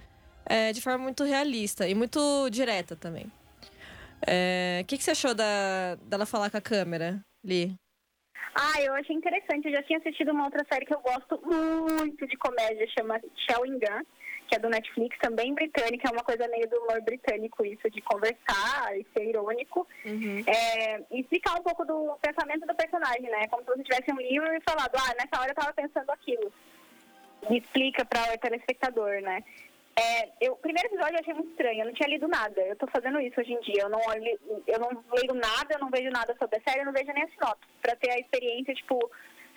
é, 0.46 0.72
de 0.72 0.80
forma 0.80 0.98
muito 0.98 1.24
realista 1.24 1.88
e 1.88 1.94
muito 1.94 2.48
direta 2.50 2.94
também. 2.94 3.26
É, 4.26 4.78
o 4.78 4.80
é, 4.80 4.84
que, 4.84 4.96
que 4.96 5.02
você 5.02 5.10
achou 5.10 5.34
da, 5.34 5.96
dela 6.02 6.26
falar 6.26 6.50
com 6.50 6.56
a 6.56 6.60
câmera, 6.60 7.20
Li? 7.44 7.74
Ah, 8.54 8.80
eu 8.80 8.94
achei 8.94 9.16
interessante. 9.16 9.66
Eu 9.66 9.72
já 9.72 9.82
tinha 9.82 9.98
assistido 9.98 10.30
uma 10.30 10.44
outra 10.44 10.64
série 10.72 10.86
que 10.86 10.94
eu 10.94 11.00
gosto 11.00 11.40
muito 11.44 12.26
de 12.26 12.36
comédia, 12.36 12.86
chama 12.96 13.20
Shell 13.36 13.64
Gun 13.64 14.04
que 14.48 14.56
é 14.56 14.58
do 14.58 14.68
Netflix, 14.68 15.16
também 15.18 15.54
britânica, 15.54 16.08
é 16.08 16.12
uma 16.12 16.22
coisa 16.22 16.46
meio 16.48 16.68
do 16.68 16.76
humor 16.76 17.00
britânico 17.02 17.64
isso, 17.64 17.90
de 17.90 18.00
conversar 18.02 18.98
e 18.98 19.06
ser 19.12 19.24
irônico. 19.24 19.86
Uhum. 20.04 20.44
É, 20.46 21.00
e 21.10 21.20
explicar 21.20 21.58
um 21.58 21.62
pouco 21.62 21.84
do 21.84 22.16
pensamento 22.20 22.66
do 22.66 22.74
personagem, 22.74 23.30
né? 23.30 23.46
Como 23.48 23.62
se 23.62 23.70
você 23.70 23.82
tivesse 23.82 24.12
um 24.12 24.16
livro 24.16 24.52
e 24.54 24.60
falado, 24.60 24.94
ah, 24.96 25.14
nessa 25.18 25.40
hora 25.40 25.50
eu 25.50 25.54
tava 25.54 25.72
pensando 25.72 26.10
aquilo. 26.10 26.52
E 27.50 27.58
explica 27.58 28.04
para 28.04 28.34
o 28.34 28.38
telespectador, 28.38 29.20
né? 29.20 29.42
É, 29.96 30.28
eu, 30.40 30.54
o 30.54 30.56
primeiro 30.56 30.88
episódio 30.88 31.14
eu 31.14 31.20
achei 31.20 31.34
muito 31.34 31.50
estranho, 31.50 31.80
eu 31.82 31.86
não 31.86 31.92
tinha 31.92 32.08
lido 32.08 32.26
nada. 32.26 32.60
Eu 32.60 32.76
tô 32.76 32.86
fazendo 32.88 33.20
isso 33.20 33.40
hoje 33.40 33.52
em 33.52 33.60
dia. 33.60 33.82
Eu 33.82 33.88
não, 33.88 34.00
olho, 34.00 34.40
eu 34.66 34.78
não 34.80 35.04
leio 35.12 35.34
nada, 35.34 35.74
eu 35.74 35.78
não 35.78 35.90
vejo 35.90 36.10
nada 36.10 36.34
sobre 36.38 36.56
a 36.56 36.60
série, 36.62 36.80
eu 36.80 36.86
não 36.86 36.92
vejo 36.92 37.12
nem 37.12 37.22
a 37.22 37.28
sinopse. 37.28 37.68
Pra 37.80 37.94
ter 37.96 38.10
a 38.10 38.18
experiência, 38.18 38.74
tipo, 38.74 38.98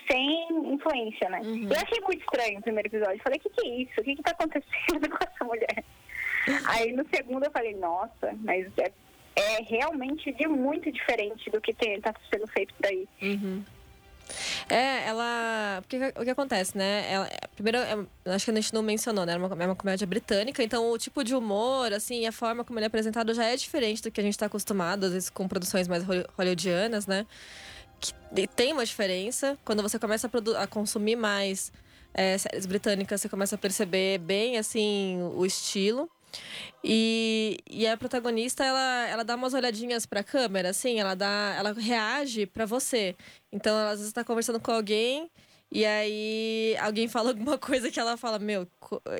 sem 0.09 0.73
influência, 0.73 1.29
né? 1.29 1.41
Uhum. 1.43 1.69
Eu 1.69 1.77
achei 1.77 1.99
muito 2.01 2.21
estranho 2.21 2.59
o 2.59 2.61
primeiro 2.61 2.87
episódio. 2.87 3.21
Falei, 3.23 3.39
o 3.39 3.41
que, 3.41 3.49
que 3.49 3.67
é 3.67 3.69
isso? 3.81 4.01
O 4.01 4.03
que, 4.03 4.15
que 4.15 4.23
tá 4.23 4.31
acontecendo 4.31 5.09
com 5.09 5.17
essa 5.21 5.45
mulher? 5.45 5.83
Aí 6.65 6.93
no 6.93 7.05
segundo 7.13 7.45
eu 7.45 7.51
falei, 7.51 7.75
nossa, 7.75 8.33
mas 8.39 8.65
é, 8.77 8.91
é 9.35 9.61
realmente 9.63 10.31
de 10.31 10.47
muito 10.47 10.91
diferente 10.91 11.49
do 11.49 11.59
que 11.59 11.73
tem, 11.73 11.99
tá 11.99 12.13
sendo 12.31 12.47
feito 12.47 12.73
por 12.75 12.85
aí. 12.85 13.07
Uhum. 13.21 13.63
É, 14.69 15.07
ela. 15.07 15.81
Porque 15.81 16.13
o 16.19 16.23
que 16.23 16.29
acontece, 16.29 16.77
né? 16.77 17.09
Ela, 17.09 17.29
primeiro, 17.55 17.77
eu 18.25 18.31
acho 18.33 18.45
que 18.45 18.51
a 18.51 18.53
gente 18.53 18.73
não 18.73 18.83
mencionou, 18.83 19.25
né? 19.25 19.33
É 19.33 19.37
uma, 19.37 19.63
é 19.63 19.65
uma 19.65 19.75
comédia 19.75 20.05
britânica, 20.05 20.61
então 20.61 20.91
o 20.91 20.97
tipo 20.97 21.23
de 21.23 21.33
humor, 21.33 21.93
assim, 21.93 22.25
a 22.25 22.31
forma 22.31 22.63
como 22.63 22.77
ele 22.77 22.85
é 22.85 22.87
apresentado 22.87 23.33
já 23.33 23.45
é 23.45 23.55
diferente 23.55 24.01
do 24.01 24.11
que 24.11 24.19
a 24.19 24.23
gente 24.23 24.33
está 24.33 24.47
acostumado, 24.47 25.05
às 25.05 25.13
vezes 25.13 25.29
com 25.29 25.47
produções 25.47 25.87
mais 25.87 26.03
hollywoodianas, 26.35 27.07
né? 27.07 27.25
Que 27.99 28.47
tem 28.47 28.73
uma 28.73 28.85
diferença. 28.85 29.57
Quando 29.63 29.81
você 29.81 29.97
começa 29.99 30.29
a, 30.31 30.63
a 30.63 30.67
consumir 30.67 31.15
mais 31.15 31.71
é, 32.13 32.37
séries 32.37 32.65
britânicas, 32.65 33.21
você 33.21 33.29
começa 33.29 33.55
a 33.55 33.57
perceber 33.57 34.19
bem 34.19 34.57
assim 34.57 35.19
o 35.35 35.45
estilo. 35.45 36.09
E, 36.83 37.59
e 37.69 37.87
a 37.87 37.97
protagonista, 37.97 38.63
ela, 38.63 39.07
ela 39.07 39.23
dá 39.23 39.35
umas 39.35 39.53
olhadinhas 39.53 40.05
pra 40.05 40.23
câmera, 40.23 40.69
assim, 40.69 40.99
ela 40.99 41.15
dá. 41.15 41.55
Ela 41.57 41.73
reage 41.73 42.45
para 42.45 42.65
você. 42.65 43.15
Então, 43.51 43.77
ela, 43.77 43.91
às 43.91 43.99
vezes 43.99 44.13
tá 44.13 44.23
conversando 44.23 44.59
com 44.59 44.71
alguém 44.71 45.29
e 45.69 45.85
aí 45.85 46.77
alguém 46.79 47.07
fala 47.07 47.29
alguma 47.29 47.57
coisa 47.59 47.91
que 47.91 47.99
ela 47.99 48.15
fala, 48.15 48.39
meu, 48.39 48.67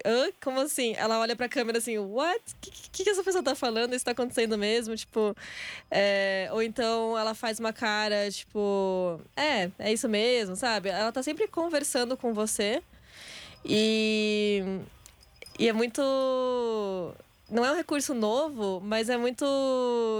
hã? 0.05 0.31
como 0.41 0.59
assim? 0.61 0.93
Ela 0.97 1.19
olha 1.19 1.35
pra 1.35 1.49
câmera 1.49 1.77
assim, 1.77 1.97
what? 1.97 2.39
O 2.39 2.55
que, 2.61 2.71
que, 2.71 3.03
que, 3.03 3.09
essa 3.09 3.23
pessoa 3.23 3.43
tá 3.43 3.53
falando? 3.53 3.93
Isso 3.93 4.05
tá 4.05 4.11
acontecendo 4.11 4.57
mesmo? 4.57 4.95
Tipo. 4.95 5.35
É... 5.91 6.49
Ou 6.51 6.63
então 6.63 7.17
ela 7.17 7.33
faz 7.33 7.59
uma 7.59 7.73
cara, 7.73 8.29
tipo, 8.31 9.19
é, 9.35 9.69
é 9.77 9.91
isso 9.91 10.07
mesmo, 10.07 10.55
sabe? 10.55 10.89
Ela 10.89 11.11
tá 11.11 11.21
sempre 11.21 11.47
conversando 11.47 12.15
com 12.15 12.33
você. 12.33 12.81
E. 13.65 14.63
E 15.59 15.67
é 15.67 15.73
muito 15.73 16.01
não 17.49 17.63
é 17.65 17.71
um 17.71 17.75
recurso 17.75 18.13
novo, 18.13 18.81
mas 18.83 19.09
é 19.09 19.17
muito 19.17 19.45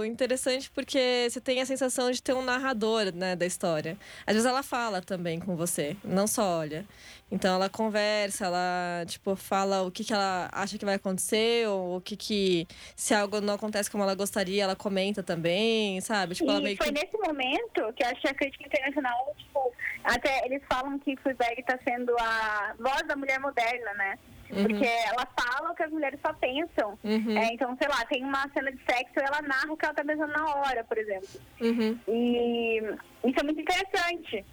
interessante 0.06 0.70
porque 0.70 1.28
você 1.28 1.40
tem 1.40 1.60
a 1.60 1.66
sensação 1.66 2.10
de 2.10 2.22
ter 2.22 2.32
um 2.32 2.42
narrador 2.42 3.12
né, 3.14 3.36
da 3.36 3.44
história. 3.44 3.98
Às 4.26 4.34
vezes 4.34 4.48
ela 4.48 4.62
fala 4.62 5.02
também 5.02 5.38
com 5.38 5.54
você, 5.54 5.96
não 6.02 6.26
só 6.26 6.58
olha. 6.58 6.86
Então 7.30 7.54
ela 7.54 7.68
conversa, 7.68 8.46
ela 8.46 9.04
tipo 9.06 9.36
fala 9.36 9.82
o 9.82 9.90
que, 9.90 10.02
que 10.02 10.14
ela 10.14 10.48
acha 10.50 10.78
que 10.78 10.84
vai 10.84 10.94
acontecer 10.94 11.68
ou 11.68 11.98
o 11.98 12.00
que 12.00 12.16
que 12.16 12.66
se 12.96 13.12
algo 13.12 13.38
não 13.42 13.54
acontece 13.54 13.90
como 13.90 14.02
ela 14.02 14.14
gostaria, 14.14 14.64
ela 14.64 14.74
comenta 14.74 15.22
também, 15.22 16.00
sabe? 16.00 16.34
Tipo, 16.34 16.50
e 16.50 16.76
foi 16.76 16.86
que... 16.86 16.92
nesse 16.92 17.18
momento 17.18 17.92
que 17.94 18.02
eu 18.02 18.08
acho 18.08 18.22
que 18.22 18.28
a 18.28 18.34
crítica 18.34 18.66
internacional, 18.66 19.34
tipo, 19.36 19.72
até 20.04 20.46
eles 20.46 20.62
falam 20.66 20.98
que 20.98 21.14
Fleabag 21.18 21.60
está 21.60 21.78
sendo 21.86 22.16
a 22.18 22.74
voz 22.78 23.06
da 23.06 23.14
mulher 23.14 23.38
moderna, 23.38 23.92
né? 23.92 24.18
Uhum. 24.50 24.64
Porque 24.64 24.86
ela 24.86 25.26
fala 25.38 25.70
o 25.70 25.74
que 25.74 25.82
as 25.82 25.90
mulheres 25.90 26.18
só 26.24 26.32
pensam. 26.32 26.98
Uhum. 27.04 27.36
É, 27.36 27.52
então, 27.52 27.76
sei 27.76 27.88
lá, 27.88 28.04
tem 28.06 28.24
uma 28.24 28.48
cena 28.50 28.72
de 28.72 28.82
sexo 28.84 29.12
e 29.16 29.22
ela 29.22 29.42
narra 29.42 29.72
o 29.72 29.76
que 29.76 29.84
ela 29.84 29.94
tá 29.94 30.04
pensando 30.04 30.32
na 30.32 30.54
hora, 30.56 30.84
por 30.84 30.96
exemplo. 30.96 31.28
Uhum. 31.60 31.98
E 32.08 32.78
isso 33.24 33.40
é 33.40 33.42
muito 33.42 33.60
interessante. 33.60 34.44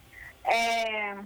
É, 0.43 1.17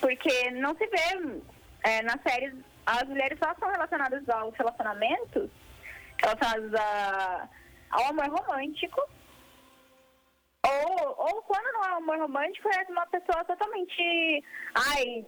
porque 0.00 0.50
não 0.52 0.74
se 0.76 0.86
vê 0.86 1.40
é, 1.84 2.02
nas 2.02 2.20
séries, 2.22 2.54
as 2.86 3.08
mulheres 3.08 3.38
só 3.38 3.54
são 3.58 3.70
relacionadas 3.70 4.28
aos 4.28 4.54
relacionamentos, 4.56 5.50
relacionadas 6.20 6.74
a, 6.74 7.48
ao 7.90 8.06
amor 8.06 8.28
romântico 8.28 9.00
Ou, 10.64 11.14
ou 11.18 11.42
quando 11.42 11.72
não 11.74 11.84
é 11.84 11.88
amor 11.96 12.18
romântico, 12.18 12.68
é 12.68 12.84
de 12.84 12.92
uma 12.92 13.06
pessoa 13.06 13.44
totalmente. 13.44 14.44
Ai. 14.74 15.26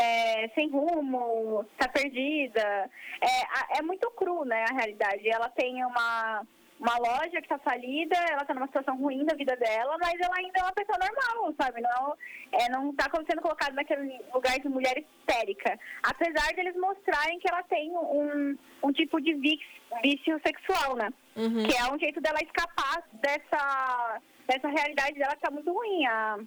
É, 0.00 0.48
sem 0.54 0.70
rumo, 0.70 1.64
tá 1.76 1.88
perdida. 1.88 2.88
É, 3.20 3.78
é 3.78 3.82
muito 3.82 4.08
cru, 4.12 4.44
né, 4.44 4.64
a 4.70 4.74
realidade. 4.74 5.28
Ela 5.28 5.48
tem 5.48 5.84
uma, 5.84 6.46
uma 6.78 6.96
loja 6.98 7.42
que 7.42 7.48
tá 7.48 7.58
falida, 7.58 8.16
ela 8.30 8.44
tá 8.44 8.54
numa 8.54 8.68
situação 8.68 8.96
ruim 8.96 9.24
da 9.24 9.34
vida 9.34 9.56
dela, 9.56 9.98
mas 10.00 10.14
ela 10.20 10.36
ainda 10.36 10.60
é 10.60 10.62
uma 10.62 10.72
pessoa 10.72 10.98
normal, 10.98 11.54
sabe? 11.60 11.80
Não, 11.80 12.16
é, 12.52 12.68
não 12.70 12.94
tá 12.94 13.10
sendo 13.28 13.42
colocada 13.42 13.72
naquele 13.72 14.20
lugar 14.32 14.58
de 14.60 14.68
mulher 14.68 14.96
histérica. 14.96 15.78
Apesar 16.04 16.54
deles 16.54 16.76
mostrarem 16.76 17.40
que 17.40 17.48
ela 17.50 17.64
tem 17.64 17.90
um, 17.90 18.56
um 18.84 18.92
tipo 18.92 19.20
de 19.20 19.34
vício 19.34 20.40
sexual, 20.46 20.94
né? 20.94 21.12
Uhum. 21.34 21.64
Que 21.64 21.76
é 21.76 21.92
um 21.92 21.98
jeito 21.98 22.20
dela 22.20 22.38
escapar 22.40 23.02
dessa, 23.14 24.20
dessa 24.46 24.68
realidade 24.68 25.18
dela 25.18 25.34
que 25.34 25.42
tá 25.42 25.50
muito 25.50 25.72
ruim. 25.72 26.06
A, 26.06 26.38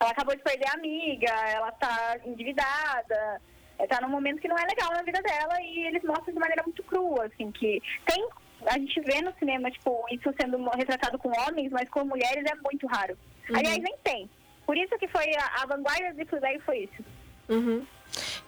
ela 0.00 0.10
acabou 0.10 0.36
de 0.36 0.42
perder 0.42 0.68
a 0.68 0.74
amiga, 0.74 1.30
ela 1.48 1.72
tá 1.72 2.16
endividada, 2.24 3.40
tá 3.88 4.00
num 4.00 4.08
momento 4.08 4.40
que 4.40 4.48
não 4.48 4.58
é 4.58 4.64
legal 4.66 4.90
na 4.92 5.02
vida 5.02 5.20
dela 5.22 5.60
e 5.60 5.86
eles 5.86 6.02
mostram 6.02 6.32
de 6.32 6.40
maneira 6.40 6.62
muito 6.62 6.82
crua, 6.82 7.26
assim, 7.26 7.50
que 7.52 7.82
tem 8.06 8.28
a 8.66 8.78
gente 8.78 9.00
vê 9.00 9.20
no 9.20 9.32
cinema, 9.38 9.70
tipo, 9.70 10.04
isso 10.10 10.32
sendo 10.40 10.56
retratado 10.70 11.18
com 11.18 11.28
homens, 11.28 11.70
mas 11.70 11.88
com 11.90 12.04
mulheres 12.04 12.44
é 12.50 12.54
muito 12.62 12.86
raro. 12.86 13.16
Uhum. 13.48 13.56
Aliás, 13.56 13.78
nem 13.78 13.96
tem. 14.02 14.30
Por 14.64 14.76
isso 14.76 14.96
que 14.98 15.06
foi 15.08 15.26
a, 15.36 15.62
a 15.62 15.66
vanguarda 15.66 16.14
de 16.14 16.24
Fleabag 16.24 16.60
foi 16.60 16.78
isso. 16.84 17.04
Uhum. 17.48 17.86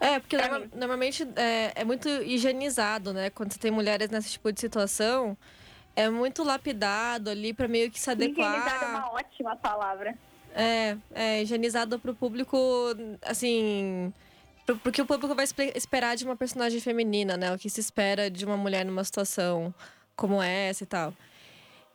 É, 0.00 0.18
porque 0.18 0.36
norma, 0.36 0.66
normalmente 0.74 1.28
é, 1.36 1.72
é, 1.74 1.84
muito 1.84 2.08
higienizado, 2.08 3.12
né? 3.12 3.30
Quando 3.30 3.52
você 3.52 3.58
tem 3.58 3.70
mulheres 3.70 4.08
nesse 4.10 4.30
tipo 4.30 4.50
de 4.52 4.60
situação, 4.60 5.36
é 5.94 6.08
muito 6.08 6.42
lapidado 6.42 7.30
ali 7.30 7.52
para 7.52 7.68
meio 7.68 7.90
que 7.90 7.98
se 7.98 8.10
adequar. 8.10 8.58
Higienizado 8.58 8.84
é 8.84 8.88
uma 8.88 9.12
ótima 9.12 9.56
palavra. 9.56 10.16
É, 10.58 10.96
é 11.14 11.42
higienizado 11.42 11.98
pro 11.98 12.14
público, 12.14 12.56
assim. 13.22 14.12
Porque 14.82 15.02
o 15.02 15.06
público 15.06 15.34
vai 15.34 15.44
esperar 15.74 16.16
de 16.16 16.24
uma 16.24 16.34
personagem 16.34 16.80
feminina, 16.80 17.36
né? 17.36 17.52
O 17.52 17.58
que 17.58 17.68
se 17.68 17.78
espera 17.78 18.30
de 18.30 18.44
uma 18.44 18.56
mulher 18.56 18.84
numa 18.84 19.04
situação 19.04 19.72
como 20.16 20.42
essa 20.42 20.82
e 20.82 20.86
tal. 20.86 21.12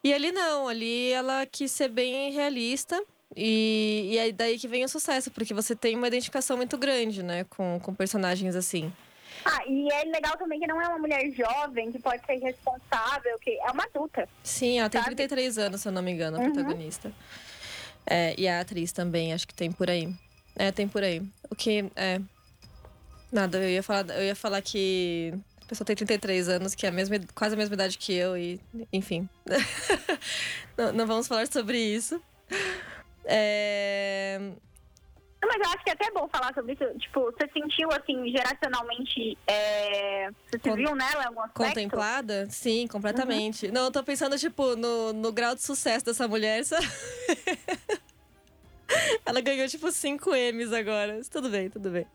E 0.03 0.13
ali 0.13 0.31
não, 0.31 0.67
ali 0.67 1.11
ela 1.11 1.45
quis 1.45 1.71
ser 1.71 1.89
bem 1.89 2.31
realista. 2.31 3.03
E, 3.35 4.09
e 4.11 4.17
é 4.17 4.31
daí 4.31 4.59
que 4.59 4.67
vem 4.67 4.83
o 4.83 4.89
sucesso, 4.89 5.31
porque 5.31 5.53
você 5.53 5.75
tem 5.75 5.95
uma 5.95 6.07
identificação 6.07 6.57
muito 6.57 6.77
grande, 6.77 7.23
né, 7.23 7.45
com, 7.45 7.79
com 7.81 7.93
personagens 7.93 8.55
assim. 8.55 8.91
Ah, 9.45 9.63
e 9.65 9.91
é 9.91 10.03
legal 10.03 10.37
também 10.37 10.59
que 10.59 10.67
não 10.67 10.81
é 10.81 10.87
uma 10.87 10.99
mulher 10.99 11.31
jovem, 11.31 11.91
que 11.91 11.99
pode 11.99 12.23
ser 12.25 12.35
responsável, 12.35 13.39
que 13.39 13.51
é 13.51 13.71
uma 13.71 13.85
adulta. 13.85 14.27
Sim, 14.43 14.79
ela 14.79 14.89
tem 14.89 15.01
33 15.01 15.57
anos, 15.57 15.81
se 15.81 15.87
eu 15.87 15.91
não 15.91 16.01
me 16.01 16.11
engano, 16.11 16.37
a 16.37 16.41
uhum. 16.41 16.51
protagonista. 16.51 17.11
É, 18.05 18.35
e 18.37 18.47
a 18.47 18.59
atriz 18.59 18.91
também, 18.91 19.33
acho 19.33 19.47
que 19.47 19.53
tem 19.53 19.71
por 19.71 19.89
aí. 19.89 20.13
É, 20.55 20.71
tem 20.71 20.87
por 20.87 21.03
aí. 21.03 21.21
O 21.49 21.55
que 21.55 21.91
é. 21.95 22.19
Nada, 23.31 23.57
eu 23.59 23.69
ia 23.69 23.83
falar, 23.83 24.09
eu 24.09 24.23
ia 24.23 24.35
falar 24.35 24.61
que 24.61 25.33
pessoa 25.71 25.85
tem 25.85 25.95
33 25.95 26.49
anos, 26.49 26.75
que 26.75 26.85
é 26.85 26.89
a 26.89 26.91
mesma, 26.91 27.17
quase 27.33 27.55
a 27.55 27.57
mesma 27.57 27.75
idade 27.75 27.97
que 27.97 28.13
eu, 28.13 28.37
e 28.37 28.59
enfim. 28.91 29.27
não, 30.77 30.91
não, 30.91 31.07
vamos 31.07 31.27
falar 31.27 31.47
sobre 31.47 31.77
isso. 31.77 32.21
É... 33.23 34.51
Mas 35.43 35.59
eu 35.59 35.73
acho 35.73 35.83
que 35.83 35.89
é 35.89 35.93
até 35.93 36.11
bom 36.11 36.29
falar 36.29 36.53
sobre 36.53 36.73
isso. 36.73 36.85
Tipo, 36.99 37.25
você 37.25 37.49
sentiu, 37.51 37.89
assim, 37.91 38.31
geracionalmente. 38.31 39.35
É... 39.47 40.29
Você 40.29 40.59
se 40.61 40.69
Con... 40.69 40.75
viu 40.75 40.95
nela 40.95 41.23
em 41.23 41.27
algum 41.27 41.41
aspecto? 41.41 41.67
Contemplada? 41.67 42.47
Sim, 42.49 42.87
completamente. 42.87 43.67
Uhum. 43.67 43.73
Não, 43.73 43.85
eu 43.85 43.91
tô 43.91 44.03
pensando, 44.03 44.37
tipo, 44.37 44.75
no, 44.75 45.13
no 45.13 45.31
grau 45.31 45.55
de 45.55 45.63
sucesso 45.63 46.05
dessa 46.05 46.27
mulher, 46.27 46.63
sabe? 46.63 46.87
Ela 49.25 49.41
ganhou, 49.41 49.67
tipo, 49.67 49.91
5 49.91 50.35
M's 50.35 50.73
agora. 50.73 51.21
Tudo 51.31 51.49
bem, 51.49 51.69
tudo 51.69 51.89
bem. 51.89 52.05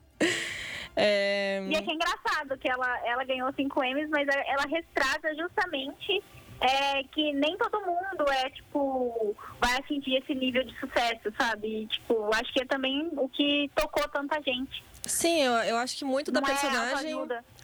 É... 0.96 1.62
E 1.68 1.76
achei 1.76 1.94
engraçado 1.94 2.56
que 2.58 2.70
ela, 2.70 3.06
ela 3.06 3.22
ganhou 3.24 3.52
cinco 3.54 3.84
M's, 3.84 4.08
mas 4.08 4.26
ela 4.28 4.64
retrata 4.66 5.34
justamente 5.34 6.24
é, 6.60 7.02
que 7.04 7.32
nem 7.32 7.56
todo 7.56 7.80
mundo 7.80 8.30
é, 8.30 8.50
tipo, 8.50 9.36
vai 9.60 9.76
atingir 9.76 10.16
esse 10.16 10.34
nível 10.34 10.64
de 10.64 10.78
sucesso, 10.78 11.32
sabe? 11.38 11.82
E, 11.82 11.86
tipo, 11.86 12.30
acho 12.34 12.52
que 12.52 12.62
é 12.62 12.64
também 12.64 13.08
o 13.12 13.28
que 13.28 13.70
tocou 13.74 14.08
tanta 14.08 14.40
gente. 14.42 14.82
Sim, 15.04 15.42
eu, 15.42 15.52
eu 15.52 15.76
acho 15.76 15.96
que 15.96 16.04
muito 16.04 16.32
Não 16.32 16.40
da 16.40 16.48
é 16.48 16.50
personagem. 16.50 17.14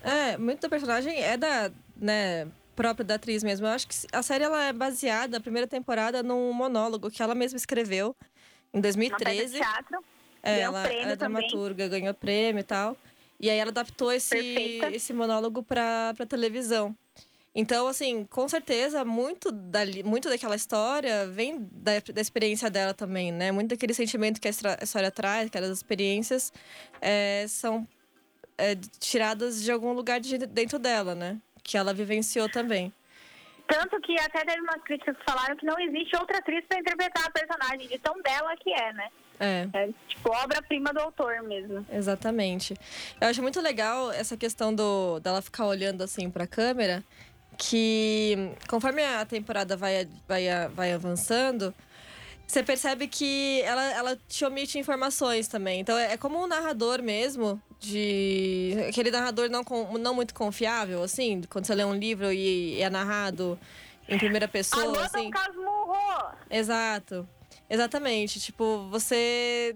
É, 0.02 0.36
muito 0.36 0.60
da 0.60 0.68
personagem 0.68 1.20
é 1.22 1.36
da, 1.36 1.70
né, 1.96 2.46
própria 2.76 3.04
da 3.04 3.14
atriz 3.14 3.42
mesmo. 3.42 3.66
Eu 3.66 3.70
acho 3.72 3.88
que 3.88 3.94
a 4.12 4.22
série 4.22 4.44
ela 4.44 4.62
é 4.64 4.72
baseada, 4.72 5.38
a 5.38 5.40
primeira 5.40 5.66
temporada, 5.66 6.22
num 6.22 6.52
monólogo 6.52 7.10
que 7.10 7.22
ela 7.22 7.34
mesma 7.34 7.56
escreveu 7.56 8.14
em 8.72 8.80
2013. 8.80 9.56
Uma 9.56 9.64
teatro. 9.64 10.04
É, 10.42 10.60
ela, 10.60 10.86
é 10.88 11.14
dramaturga, 11.14 11.88
ganhou 11.88 12.12
prêmio 12.12 12.60
e 12.60 12.64
tal. 12.64 12.96
E 13.38 13.48
aí 13.48 13.58
ela 13.58 13.70
adaptou 13.70 14.12
esse, 14.12 14.36
esse 14.92 15.12
monólogo 15.12 15.62
para 15.62 16.14
televisão. 16.28 16.96
Então, 17.54 17.86
assim, 17.86 18.24
com 18.24 18.48
certeza, 18.48 19.04
muito, 19.04 19.52
dali, 19.52 20.02
muito 20.02 20.28
daquela 20.28 20.56
história 20.56 21.26
vem 21.26 21.68
da, 21.70 21.92
da 22.12 22.20
experiência 22.20 22.70
dela 22.70 22.94
também, 22.94 23.30
né? 23.30 23.52
Muito 23.52 23.70
daquele 23.70 23.92
sentimento 23.92 24.40
que 24.40 24.48
a 24.48 24.50
história 24.50 25.10
traz, 25.10 25.48
aquelas 25.48 25.70
experiências, 25.70 26.50
é, 27.00 27.44
são 27.46 27.86
é, 28.56 28.74
tiradas 28.98 29.62
de 29.62 29.70
algum 29.70 29.92
lugar 29.92 30.18
de 30.18 30.38
dentro 30.38 30.78
dela, 30.78 31.14
né? 31.14 31.38
Que 31.62 31.76
ela 31.76 31.92
vivenciou 31.92 32.48
também. 32.48 32.90
Tanto 33.66 34.00
que 34.00 34.18
até 34.20 34.44
teve 34.44 34.60
umas 34.60 34.82
críticas 34.82 35.16
que 35.16 35.24
falaram 35.24 35.56
que 35.56 35.64
não 35.64 35.78
existe 35.78 36.16
outra 36.16 36.38
atriz 36.38 36.64
para 36.66 36.80
interpretar 36.80 37.26
a 37.26 37.30
personagem, 37.30 37.88
de 37.88 37.98
tão 37.98 38.20
bela 38.22 38.56
que 38.56 38.72
é, 38.72 38.92
né? 38.92 39.08
É. 39.40 39.68
é 39.72 39.88
tipo 40.08 40.30
obra-prima 40.30 40.92
do 40.92 41.00
autor 41.00 41.42
mesmo. 41.42 41.84
Exatamente. 41.90 42.74
Eu 43.20 43.28
acho 43.28 43.42
muito 43.42 43.60
legal 43.60 44.12
essa 44.12 44.36
questão 44.36 44.74
do 44.74 45.20
dela 45.20 45.40
ficar 45.42 45.66
olhando 45.66 46.02
assim 46.02 46.30
pra 46.30 46.46
câmera, 46.46 47.02
que 47.56 48.52
conforme 48.68 49.02
a 49.02 49.24
temporada 49.24 49.76
vai, 49.76 50.08
vai, 50.26 50.46
vai 50.74 50.92
avançando, 50.92 51.74
você 52.46 52.62
percebe 52.62 53.08
que 53.08 53.62
ela, 53.62 53.82
ela 53.92 54.18
te 54.28 54.44
omite 54.44 54.78
informações 54.78 55.48
também. 55.48 55.80
Então 55.80 55.96
é, 55.96 56.12
é 56.12 56.16
como 56.16 56.42
um 56.42 56.46
narrador 56.46 57.02
mesmo, 57.02 57.60
de. 57.80 58.74
aquele 58.88 59.10
narrador 59.10 59.48
não, 59.48 59.62
não 59.98 60.14
muito 60.14 60.34
confiável, 60.34 61.02
assim, 61.02 61.42
quando 61.48 61.66
você 61.66 61.74
lê 61.74 61.84
um 61.84 61.94
livro 61.94 62.32
e 62.32 62.80
é 62.80 62.90
narrado 62.90 63.58
em 64.08 64.18
primeira 64.18 64.46
pessoa. 64.46 64.82
Alô, 64.82 64.98
assim. 65.00 65.30
Exato. 66.50 67.28
Exatamente. 67.68 68.38
Tipo, 68.38 68.86
você 68.90 69.74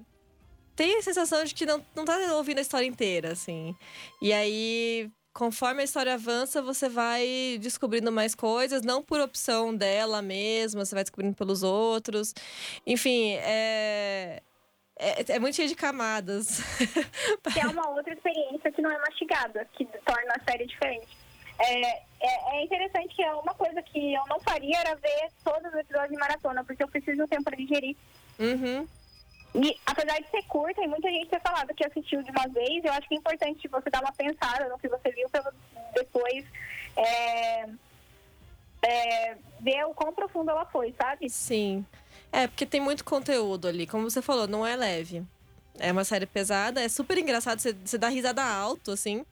tem 0.74 0.98
a 0.98 1.02
sensação 1.02 1.42
de 1.44 1.54
que 1.54 1.64
não, 1.64 1.82
não 1.94 2.04
tá 2.04 2.16
ouvindo 2.34 2.58
a 2.58 2.62
história 2.62 2.86
inteira, 2.86 3.32
assim. 3.32 3.74
E 4.20 4.32
aí, 4.32 5.10
conforme 5.36 5.82
a 5.82 5.84
história 5.84 6.14
avança, 6.14 6.62
você 6.62 6.88
vai 6.88 7.58
descobrindo 7.60 8.10
mais 8.10 8.34
coisas, 8.34 8.80
não 8.80 9.02
por 9.02 9.20
opção 9.20 9.76
dela 9.76 10.22
mesma, 10.22 10.82
você 10.82 10.94
vai 10.94 11.04
descobrindo 11.04 11.36
pelos 11.36 11.62
outros. 11.62 12.34
Enfim, 12.86 13.34
é. 13.34 14.42
É, 14.98 15.34
é 15.34 15.38
muito 15.38 15.54
cheio 15.54 15.68
de 15.68 15.74
camadas. 15.74 16.60
Que 17.52 17.60
é 17.60 17.66
uma 17.66 17.90
outra 17.90 18.14
experiência 18.14 18.72
que 18.72 18.80
não 18.80 18.90
é 18.90 18.98
mastigada, 18.98 19.68
que 19.74 19.84
torna 19.84 20.32
a 20.34 20.50
série 20.50 20.66
diferente. 20.66 21.14
É, 21.58 21.98
é, 22.18 22.56
é, 22.56 22.64
interessante 22.64 23.14
que 23.14 23.22
é 23.22 23.30
uma 23.34 23.52
coisa 23.52 23.82
que 23.82 24.14
eu 24.14 24.22
não 24.26 24.40
faria 24.40 24.78
era 24.78 24.94
ver 24.94 25.28
todos 25.44 25.70
os 25.70 25.78
episódios 25.78 26.12
de 26.12 26.18
maratona, 26.18 26.64
porque 26.64 26.82
eu 26.82 26.88
preciso 26.88 27.18
de 27.18 27.22
um 27.24 27.26
tempo 27.26 27.44
para 27.44 27.56
digerir. 27.56 27.94
Uhum. 28.38 28.88
E 29.62 29.80
apesar 29.86 30.20
de 30.20 30.28
ser 30.30 30.42
curta, 30.44 30.82
e 30.82 30.86
muita 30.86 31.08
gente 31.10 31.28
ter 31.28 31.40
falado 31.40 31.74
que 31.74 31.84
assistiu 31.84 32.22
de 32.22 32.30
uma 32.30 32.46
vez, 32.48 32.84
eu 32.84 32.92
acho 32.92 33.08
que 33.08 33.14
é 33.14 33.18
importante 33.18 33.68
você 33.68 33.90
dar 33.90 34.02
uma 34.02 34.12
pensada 34.12 34.68
no 34.68 34.78
que 34.78 34.88
você 34.88 35.10
viu 35.10 35.28
para 35.30 35.50
depois 35.94 36.44
é, 36.96 37.66
é, 38.82 39.36
ver 39.60 39.84
o 39.86 39.94
quão 39.94 40.12
profundo 40.12 40.50
ela 40.50 40.66
foi, 40.66 40.94
sabe? 41.00 41.30
Sim. 41.30 41.86
É, 42.30 42.46
porque 42.46 42.66
tem 42.66 42.80
muito 42.80 43.04
conteúdo 43.04 43.66
ali. 43.66 43.86
Como 43.86 44.10
você 44.10 44.20
falou, 44.20 44.46
não 44.46 44.66
é 44.66 44.76
leve. 44.76 45.24
É 45.78 45.92
uma 45.92 46.04
série 46.04 46.26
pesada, 46.26 46.82
é 46.82 46.88
super 46.88 47.18
engraçado, 47.18 47.58
você, 47.58 47.72
você 47.72 47.98
dá 47.98 48.08
risada 48.08 48.42
alto, 48.42 48.90
assim 48.92 49.24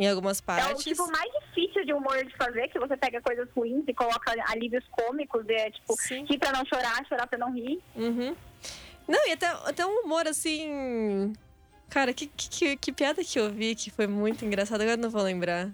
em 0.00 0.08
algumas 0.08 0.40
partes. 0.40 0.70
É 0.70 0.72
o 0.72 0.76
tipo 0.76 1.06
mais 1.12 1.30
difícil 1.44 1.84
de 1.84 1.92
humor 1.92 2.24
de 2.24 2.34
fazer, 2.34 2.68
que 2.68 2.78
você 2.78 2.96
pega 2.96 3.20
coisas 3.20 3.46
ruins 3.54 3.84
e 3.86 3.92
coloca 3.92 4.34
alívios 4.48 4.82
cômicos, 4.90 5.46
é 5.46 5.70
tipo, 5.70 5.94
Sim. 5.98 6.24
rir 6.24 6.38
pra 6.38 6.52
não 6.52 6.64
chorar, 6.64 7.06
chorar 7.06 7.26
pra 7.26 7.38
não 7.38 7.52
rir. 7.52 7.82
Uhum. 7.94 8.34
Não, 9.10 9.28
e 9.28 9.32
até, 9.32 9.46
até 9.46 9.84
um 9.84 10.04
humor 10.04 10.28
assim. 10.28 11.32
Cara, 11.88 12.12
que, 12.14 12.28
que, 12.28 12.76
que 12.76 12.92
piada 12.92 13.24
que 13.24 13.38
eu 13.38 13.50
vi 13.50 13.74
que 13.74 13.90
foi 13.90 14.06
muito 14.06 14.44
engraçada, 14.44 14.84
agora 14.84 14.96
não 14.96 15.10
vou 15.10 15.22
lembrar. 15.22 15.68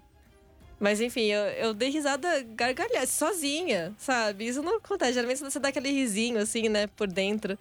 Mas 0.81 1.01
enfim, 1.01 1.25
eu, 1.27 1.43
eu 1.43 1.75
dei 1.75 1.91
risada 1.91 2.43
gargalhada, 2.55 3.07
sozinha, 3.07 3.95
sabe? 3.99 4.47
Isso 4.47 4.63
não 4.63 4.77
acontece. 4.77 5.13
Geralmente 5.13 5.41
você 5.41 5.59
dá 5.59 5.69
aquele 5.69 5.91
risinho, 5.91 6.39
assim, 6.39 6.69
né, 6.69 6.87
por 6.87 7.07
dentro 7.09 7.59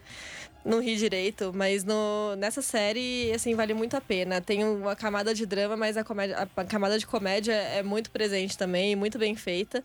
não 0.66 0.82
ri 0.82 0.96
direito, 0.96 1.52
mas 1.54 1.84
no, 1.84 2.36
nessa 2.38 2.62
série, 2.62 3.32
assim, 3.34 3.54
vale 3.54 3.74
muito 3.74 3.96
a 3.96 4.02
pena. 4.02 4.42
Tem 4.42 4.64
uma 4.64 4.96
camada 4.96 5.34
de 5.34 5.46
drama, 5.46 5.78
mas 5.78 5.96
a, 5.96 6.04
comédia, 6.04 6.50
a 6.56 6.66
camada 6.66 6.98
de 6.98 7.06
comédia 7.06 7.54
é 7.54 7.84
muito 7.84 8.10
presente 8.10 8.58
também, 8.58 8.96
muito 8.96 9.20
bem 9.20 9.36
feita. 9.36 9.84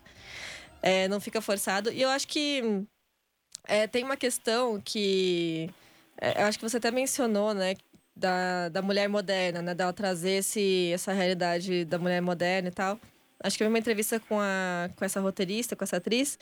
É, 0.81 1.07
não 1.07 1.21
fica 1.21 1.39
forçado. 1.39 1.91
E 1.91 2.01
eu 2.01 2.09
acho 2.09 2.27
que 2.27 2.83
é, 3.67 3.87
tem 3.87 4.03
uma 4.03 4.17
questão 4.17 4.81
que 4.83 5.69
é, 6.21 6.43
eu 6.43 6.45
acho 6.45 6.59
que 6.59 6.69
você 6.69 6.77
até 6.77 6.91
mencionou, 6.91 7.53
né? 7.53 7.75
Da, 8.15 8.69
da 8.69 8.81
mulher 8.81 9.09
moderna, 9.09 9.61
né? 9.61 9.73
Dela 9.73 9.91
trazer 9.91 10.39
esse, 10.39 10.91
essa 10.93 11.11
realidade 11.11 11.83
da 11.85 11.97
mulher 11.97 12.21
moderna 12.21 12.69
e 12.69 12.71
tal. 12.71 12.99
Acho 13.43 13.57
que 13.57 13.63
eu 13.63 13.67
vi 13.67 13.73
uma 13.73 13.79
entrevista 13.79 14.19
com, 14.19 14.39
a, 14.39 14.89
com 14.95 15.03
essa 15.03 15.19
roteirista, 15.19 15.75
com 15.75 15.83
essa 15.83 15.97
atriz, 15.97 16.37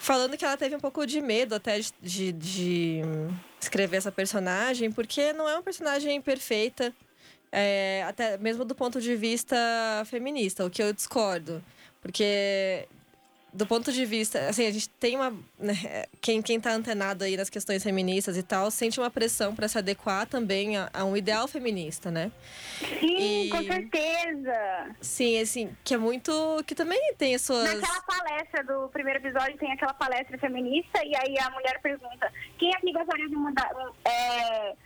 falando 0.00 0.36
que 0.36 0.44
ela 0.44 0.56
teve 0.56 0.74
um 0.74 0.80
pouco 0.80 1.06
de 1.06 1.20
medo 1.20 1.54
até 1.54 1.78
de, 1.78 1.92
de, 2.02 2.32
de 2.32 3.00
escrever 3.60 3.98
essa 3.98 4.10
personagem, 4.10 4.90
porque 4.90 5.32
não 5.32 5.48
é 5.48 5.54
uma 5.54 5.62
personagem 5.62 6.20
perfeita, 6.20 6.92
é, 7.52 8.04
até 8.08 8.36
mesmo 8.36 8.64
do 8.64 8.74
ponto 8.74 9.00
de 9.00 9.14
vista 9.14 9.56
feminista, 10.06 10.66
o 10.66 10.70
que 10.70 10.82
eu 10.82 10.92
discordo. 10.92 11.62
Porque 12.02 12.88
do 13.52 13.66
ponto 13.66 13.90
de 13.90 14.04
vista, 14.04 14.48
assim, 14.48 14.66
a 14.66 14.70
gente 14.70 14.88
tem 14.88 15.16
uma. 15.16 15.30
Né, 15.58 16.04
quem, 16.20 16.42
quem 16.42 16.60
tá 16.60 16.72
antenado 16.72 17.24
aí 17.24 17.36
nas 17.36 17.48
questões 17.48 17.82
feministas 17.82 18.36
e 18.36 18.42
tal, 18.42 18.70
sente 18.70 19.00
uma 19.00 19.10
pressão 19.10 19.54
para 19.54 19.66
se 19.68 19.78
adequar 19.78 20.26
também 20.26 20.76
a, 20.76 20.90
a, 20.92 21.04
um 21.04 21.16
ideal 21.16 21.48
feminista, 21.48 22.10
né? 22.10 22.30
Sim, 23.00 23.16
e, 23.18 23.50
com 23.50 23.62
certeza. 23.62 24.96
Sim, 25.00 25.40
assim, 25.40 25.76
que 25.82 25.94
é 25.94 25.96
muito. 25.96 26.62
que 26.66 26.74
também 26.74 27.14
tem 27.16 27.34
as 27.34 27.42
suas. 27.42 27.74
Naquela 27.74 28.02
palestra 28.02 28.64
do 28.64 28.88
primeiro 28.88 29.18
episódio 29.18 29.56
tem 29.56 29.72
aquela 29.72 29.94
palestra 29.94 30.36
feminista, 30.38 31.02
e 31.04 31.16
aí 31.16 31.38
a 31.38 31.50
mulher 31.50 31.80
pergunta: 31.80 32.30
quem 32.58 32.70
aqui 32.74 32.92
gostaria 32.92 33.28
de 33.28 33.36
mudar, 33.36 33.70
é, 34.04 34.76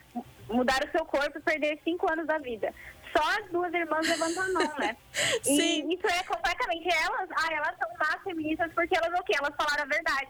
mudar 0.52 0.84
o 0.84 0.90
seu 0.90 1.04
corpo 1.04 1.38
e 1.38 1.42
perder 1.42 1.78
cinco 1.84 2.10
anos 2.10 2.26
da 2.26 2.38
vida? 2.38 2.72
só 3.12 3.22
as 3.38 3.50
duas 3.50 3.72
irmãs 3.72 4.08
levantam 4.08 4.42
a 4.42 4.48
mão, 4.48 4.78
né? 4.78 4.96
Sim. 5.42 5.90
E 5.90 5.94
isso 5.94 6.06
é 6.06 6.22
completamente 6.24 6.88
elas. 6.88 7.28
Ah, 7.36 7.48
elas 7.52 7.76
são 7.78 7.88
más 7.98 8.22
feministas 8.24 8.72
porque 8.74 8.96
elas 8.96 9.20
o 9.20 9.22
quê? 9.24 9.34
Elas 9.38 9.54
falaram 9.54 9.82
a 9.82 9.86
verdade. 9.86 10.28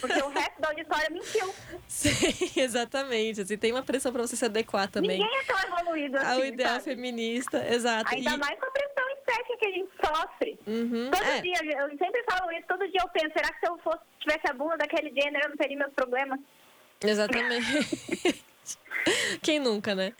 Porque 0.00 0.22
o 0.22 0.28
resto 0.30 0.60
da 0.60 0.68
auditória 0.68 1.10
mentiu. 1.10 1.54
Sim, 1.88 2.52
exatamente. 2.60 3.40
Assim, 3.40 3.58
tem 3.58 3.72
uma 3.72 3.82
pressão 3.82 4.12
para 4.12 4.22
você 4.22 4.36
se 4.36 4.44
adequar 4.44 4.88
também. 4.88 5.18
Ninguém 5.18 5.38
é 5.38 5.44
tão 5.44 5.58
evoluído 5.60 6.16
assim. 6.16 6.26
Ao 6.26 6.44
ideal 6.44 6.74
sabe? 6.74 6.84
feminista, 6.84 7.66
exato. 7.68 8.14
Ainda 8.14 8.30
e... 8.30 8.38
mais 8.38 8.58
com 8.58 8.66
a 8.66 8.70
pressão 8.70 9.10
estética 9.10 9.56
que 9.58 9.66
a 9.66 9.70
gente 9.70 9.90
sofre. 10.04 10.60
Uhum, 10.66 11.10
todo 11.10 11.24
é. 11.24 11.40
dia, 11.40 11.80
eu 11.80 11.98
sempre 11.98 12.22
falo 12.30 12.52
isso, 12.52 12.66
todo 12.68 12.88
dia 12.88 13.00
eu 13.02 13.08
penso, 13.08 13.32
será 13.32 13.52
que 13.52 13.60
se 13.60 13.68
eu 13.68 13.78
fosse, 13.78 14.00
tivesse 14.20 14.48
a 14.48 14.52
bunda 14.52 14.76
daquele 14.76 15.10
gênero, 15.10 15.44
eu 15.44 15.50
não 15.50 15.56
teria 15.56 15.76
meus 15.76 15.92
problemas? 15.92 16.38
Exatamente. 17.02 18.44
Quem 19.42 19.58
nunca, 19.58 19.94
né? 19.94 20.12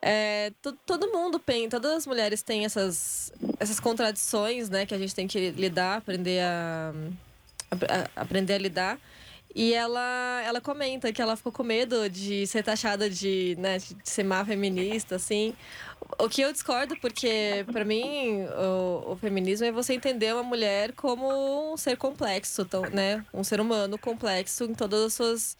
É, 0.00 0.52
todo 0.84 1.10
mundo 1.10 1.38
tem, 1.38 1.68
todas 1.68 1.92
as 1.92 2.06
mulheres 2.06 2.42
têm 2.42 2.64
essas, 2.64 3.32
essas 3.58 3.80
contradições, 3.80 4.68
né? 4.68 4.86
Que 4.86 4.94
a 4.94 4.98
gente 4.98 5.14
tem 5.14 5.26
que 5.26 5.50
lidar, 5.50 5.98
aprender 5.98 6.40
a, 6.40 6.92
a, 7.70 8.20
a 8.20 8.22
aprender 8.22 8.54
a 8.54 8.58
lidar. 8.58 8.98
E 9.58 9.72
ela, 9.72 10.42
ela 10.44 10.60
comenta 10.60 11.10
que 11.10 11.22
ela 11.22 11.34
ficou 11.34 11.50
com 11.50 11.62
medo 11.62 12.10
de 12.10 12.46
ser 12.46 12.62
taxada 12.62 13.08
de, 13.08 13.56
né, 13.58 13.78
de 13.78 13.96
ser 14.04 14.22
má 14.22 14.44
feminista, 14.44 15.16
assim. 15.16 15.54
O 16.18 16.28
que 16.28 16.42
eu 16.42 16.52
discordo, 16.52 16.94
porque 17.00 17.64
para 17.72 17.82
mim 17.82 18.42
o, 18.42 19.12
o, 19.12 19.16
feminismo 19.16 19.66
é 19.66 19.72
você 19.72 19.94
entender 19.94 20.34
uma 20.34 20.42
mulher 20.42 20.92
como 20.92 21.72
um 21.72 21.74
ser 21.78 21.96
complexo, 21.96 22.62
então, 22.62 22.82
né? 22.82 23.24
Um 23.32 23.42
ser 23.42 23.58
humano 23.58 23.96
complexo 23.96 24.64
em 24.64 24.74
todos 24.74 25.00
os 25.00 25.14
seus, 25.14 25.56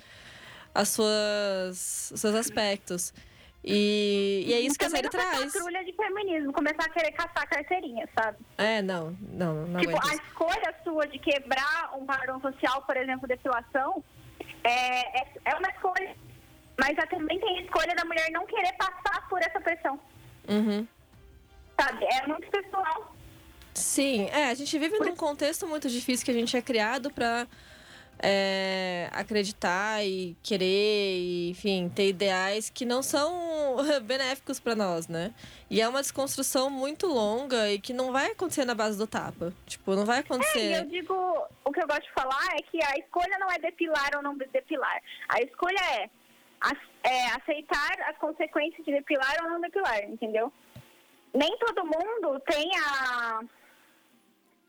as 0.76 0.88
suas, 0.90 2.10
os 2.12 2.20
seus 2.20 2.34
aspectos. 2.34 3.12
E, 3.64 4.44
e 4.46 4.54
é 4.54 4.60
isso 4.60 4.78
que 4.78 4.84
a 4.84 4.90
série 4.90 5.08
traz. 5.08 5.52
patrulha 5.52 5.84
de 5.84 5.92
feminismo, 5.92 6.52
começar 6.52 6.84
a 6.84 6.88
querer 6.90 7.10
caçar 7.12 7.48
carteirinha, 7.48 8.08
sabe? 8.16 8.38
É, 8.56 8.80
não, 8.80 9.16
não, 9.20 9.66
não 9.66 9.80
Tipo, 9.80 9.98
a 10.06 10.14
escolha 10.14 10.74
sua 10.84 11.06
de 11.08 11.18
quebrar 11.18 11.90
um 11.98 12.06
padrão 12.06 12.40
social, 12.40 12.82
por 12.82 12.96
exemplo, 12.96 13.26
depilação, 13.26 14.04
é, 14.62 15.20
é, 15.20 15.26
é 15.46 15.54
uma 15.56 15.68
escolha. 15.68 16.14
Mas 16.78 16.96
também 17.08 17.40
tem 17.40 17.58
a 17.58 17.62
escolha 17.62 17.94
da 17.96 18.04
mulher 18.04 18.30
não 18.30 18.46
querer 18.46 18.72
passar 18.74 19.28
por 19.28 19.40
essa 19.40 19.60
pressão. 19.60 19.98
Uhum. 20.48 20.86
Sabe? 21.80 22.04
É 22.04 22.26
muito 22.26 22.48
pessoal. 22.48 23.16
Sim, 23.74 24.28
é, 24.30 24.50
a 24.50 24.54
gente 24.54 24.78
vive 24.78 24.98
num 25.00 25.16
contexto 25.16 25.66
muito 25.66 25.88
difícil 25.88 26.24
que 26.24 26.30
a 26.30 26.34
gente 26.34 26.56
é 26.56 26.62
criado 26.62 27.10
para 27.10 27.48
é, 28.18 29.08
acreditar 29.12 30.04
e 30.04 30.36
querer, 30.42 31.18
e, 31.18 31.50
enfim, 31.50 31.90
ter 31.94 32.08
ideais 32.08 32.70
que 32.70 32.84
não 32.84 33.02
são 33.02 33.76
benéficos 34.02 34.58
para 34.58 34.74
nós, 34.74 35.08
né? 35.08 35.34
E 35.68 35.80
é 35.80 35.88
uma 35.88 36.00
desconstrução 36.00 36.70
muito 36.70 37.06
longa 37.06 37.70
e 37.70 37.78
que 37.78 37.92
não 37.92 38.12
vai 38.12 38.32
acontecer 38.32 38.64
na 38.64 38.74
base 38.74 38.96
do 38.96 39.06
tapa. 39.06 39.52
Tipo, 39.66 39.94
não 39.94 40.04
vai 40.04 40.20
acontecer. 40.20 40.72
É, 40.72 40.80
eu 40.80 40.86
digo, 40.86 41.14
o 41.64 41.72
que 41.72 41.82
eu 41.82 41.86
gosto 41.86 42.02
de 42.02 42.12
falar 42.12 42.46
é 42.58 42.62
que 42.62 42.82
a 42.82 42.98
escolha 42.98 43.38
não 43.38 43.50
é 43.50 43.58
depilar 43.58 44.10
ou 44.16 44.22
não 44.22 44.36
depilar. 44.36 45.02
A 45.28 45.40
escolha 45.40 45.80
é, 46.00 46.10
é 47.02 47.26
aceitar 47.32 48.00
as 48.08 48.16
consequências 48.18 48.84
de 48.84 48.92
depilar 48.92 49.36
ou 49.42 49.50
não 49.50 49.60
depilar, 49.60 50.04
entendeu? 50.04 50.52
Nem 51.34 51.56
todo 51.58 51.84
mundo 51.84 52.40
tem 52.46 52.70
a 52.78 53.40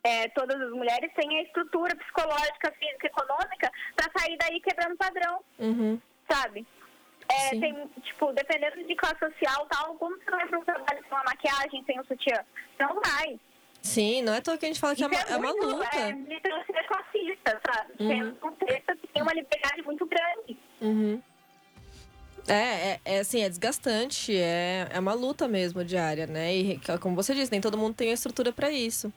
é, 0.07 0.29
todas 0.29 0.59
as 0.61 0.71
mulheres 0.71 1.11
têm 1.13 1.37
a 1.37 1.43
estrutura 1.43 1.93
psicológica, 1.95 2.73
física, 2.79 3.07
econômica 3.07 3.69
para 3.95 4.09
sair 4.17 4.37
daí 4.37 4.61
quebrando 4.61 4.95
padrão, 4.95 5.41
uhum. 5.59 5.99
sabe? 6.29 6.65
É, 7.29 7.49
tem, 7.49 7.89
tipo, 8.03 8.31
dependendo 8.31 8.81
de 8.85 8.95
classe 8.95 9.19
social 9.19 9.65
tal, 9.69 9.95
como 9.95 10.15
você 10.15 10.31
vai 10.31 10.47
para 10.47 10.59
um 10.59 10.63
trabalho 10.63 10.99
sem 11.01 11.11
uma 11.11 11.23
maquiagem, 11.25 11.83
sem 11.85 11.99
um 11.99 12.05
sutiã? 12.05 12.39
Não 12.79 13.01
vai. 13.01 13.37
Sim, 13.81 14.21
não 14.21 14.33
é 14.33 14.39
toa 14.39 14.57
que 14.57 14.65
a 14.65 14.69
gente 14.69 14.79
fala 14.79 14.95
que 14.95 15.03
é 15.03 15.07
uma, 15.07 15.15
é, 15.15 15.31
é 15.31 15.35
uma 15.35 15.51
luta. 15.51 15.97
É 15.97 16.11
literatura 16.11 16.83
classista, 16.87 17.61
sabe? 17.69 17.91
Uhum. 17.99 18.07
Tem 18.07 18.23
um 18.23 18.35
contexto 18.35 18.95
que 18.97 19.07
tem 19.07 19.21
uma 19.21 19.33
liberdade 19.33 19.81
muito 19.83 20.05
grande. 20.05 20.57
Uhum. 20.79 21.21
É, 22.47 22.53
é, 22.53 22.99
é, 23.03 23.19
assim, 23.19 23.41
é 23.41 23.49
desgastante, 23.49 24.35
é, 24.35 24.87
é 24.89 24.99
uma 24.99 25.13
luta 25.13 25.47
mesmo 25.49 25.83
diária, 25.83 26.25
né? 26.25 26.55
E 26.55 26.79
como 27.01 27.15
você 27.15 27.35
disse, 27.35 27.51
nem 27.51 27.59
todo 27.59 27.77
mundo 27.77 27.93
tem 27.93 28.09
a 28.09 28.13
estrutura 28.13 28.53
para 28.53 28.71
isso. 28.71 29.11